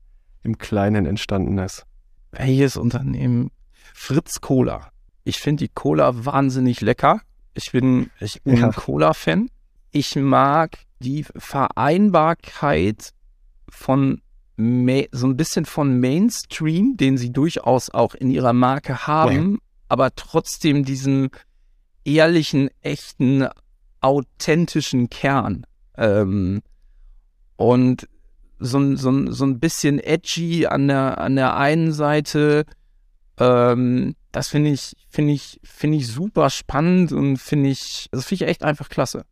[0.43, 1.86] im Kleinen entstanden ist.
[2.32, 3.51] Welches Unternehmen?
[3.93, 4.89] Fritz Cola.
[5.24, 7.22] Ich finde die Cola wahnsinnig lecker.
[7.53, 8.67] Ich bin, ich bin Ja.
[8.67, 9.49] ein Cola-Fan.
[9.91, 13.11] Ich mag die Vereinbarkeit
[13.69, 14.22] von
[14.57, 20.85] so ein bisschen von Mainstream, den sie durchaus auch in ihrer Marke haben, aber trotzdem
[20.85, 21.29] diesen
[22.05, 23.47] ehrlichen, echten,
[24.01, 25.65] authentischen Kern.
[25.97, 26.61] Ähm,
[27.55, 28.07] und
[28.59, 32.65] so, ein- so, so ein bisschen edgy an der, an der einen Seite.
[33.39, 38.45] Ähm, das finde ich, finde ich, finde ich super spannend und finde ich, das finde
[38.45, 39.25] ich echt einfach klasse.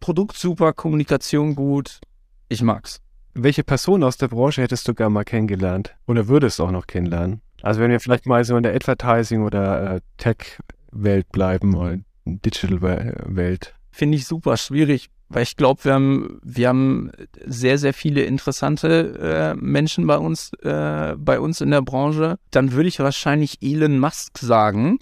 [0.00, 2.00] Produkt super, Kommunikation gut.
[2.48, 3.00] Ich mag's.
[3.34, 5.94] Welche Person aus der Branche hättest du gerne mal kennengelernt?
[6.06, 7.42] Oder würdest auch noch kennenlernen?
[7.62, 13.74] Also wenn wir vielleicht mal so in der Advertising- oder äh, Tech-Welt bleiben oder Digital-Welt.
[13.92, 17.12] Finde ich super schwierig, weil ich glaube, wir haben, wir haben
[17.46, 22.38] sehr, sehr viele interessante äh, Menschen bei uns, äh, bei uns in der Branche.
[22.50, 24.98] Dann würde ich wahrscheinlich Elon Musk sagen,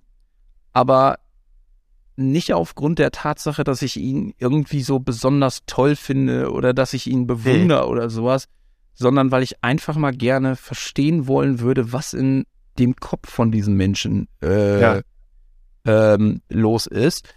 [0.73, 1.19] aber
[2.19, 7.07] nicht aufgrund der Tatsache, dass ich ihn irgendwie so besonders toll finde oder dass ich
[7.07, 7.89] ihn bewundere hey.
[7.89, 8.47] oder sowas,
[8.95, 12.45] sondern weil ich einfach mal gerne verstehen wollen würde, was in
[12.79, 15.01] dem Kopf von diesen Menschen äh, ja.
[15.85, 17.33] ähm, los ist.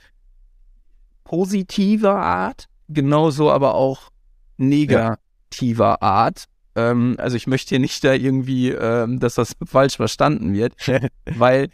[1.23, 4.09] Positiver Art, genauso aber auch
[4.57, 6.01] negativer ja.
[6.01, 6.45] Art.
[6.75, 10.73] Ähm, also ich möchte hier nicht da irgendwie, ähm, dass das falsch verstanden wird,
[11.25, 11.69] weil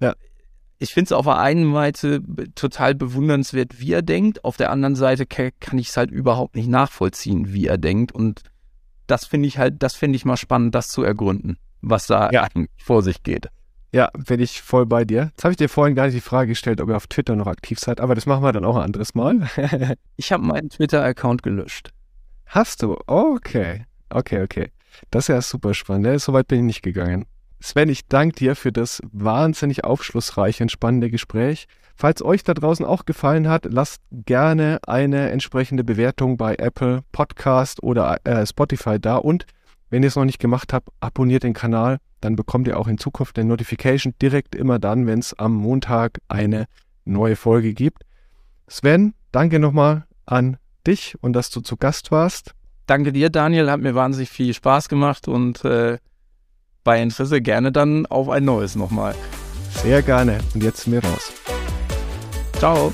[0.00, 0.14] ja.
[0.82, 2.22] Ich finde es auf der einen Seite
[2.54, 6.68] total bewundernswert, wie er denkt, auf der anderen Seite kann ich es halt überhaupt nicht
[6.68, 8.42] nachvollziehen, wie er denkt und
[9.06, 12.48] das finde ich halt, das finde ich mal spannend, das zu ergründen, was da ja.
[12.78, 13.48] vor sich geht.
[13.92, 15.30] Ja, bin ich voll bei dir.
[15.32, 17.46] Jetzt habe ich dir vorhin gar nicht die Frage gestellt, ob ihr auf Twitter noch
[17.46, 19.48] aktiv seid, aber das machen wir dann auch ein anderes Mal.
[20.16, 21.90] ich habe meinen Twitter-Account gelöscht.
[22.46, 22.98] Hast du?
[23.06, 23.84] okay.
[24.08, 24.72] Okay, okay.
[25.10, 26.06] Das ist ja super spannend.
[26.06, 27.26] Ja, Soweit bin ich nicht gegangen.
[27.62, 31.68] Sven, ich danke dir für das wahnsinnig aufschlussreiche und spannende Gespräch.
[31.94, 37.80] Falls euch da draußen auch gefallen hat, lasst gerne eine entsprechende Bewertung bei Apple Podcast
[37.80, 39.14] oder äh, Spotify da.
[39.14, 39.46] Und
[39.90, 41.98] wenn ihr es noch nicht gemacht habt, abonniert den Kanal.
[42.20, 46.18] Dann bekommt ihr auch in Zukunft eine Notification direkt immer dann, wenn es am Montag
[46.26, 46.66] eine
[47.04, 48.02] neue Folge gibt.
[48.66, 52.54] Sven, danke nochmal an dich und dass du zu Gast warst.
[52.86, 53.70] Danke dir, Daniel.
[53.70, 55.98] Hat mir wahnsinnig viel Spaß gemacht und äh,
[56.84, 59.14] bei Interesse gerne dann auf ein neues nochmal.
[59.82, 60.38] Sehr gerne.
[60.54, 61.32] Und jetzt sind wir raus.
[62.58, 62.92] Ciao.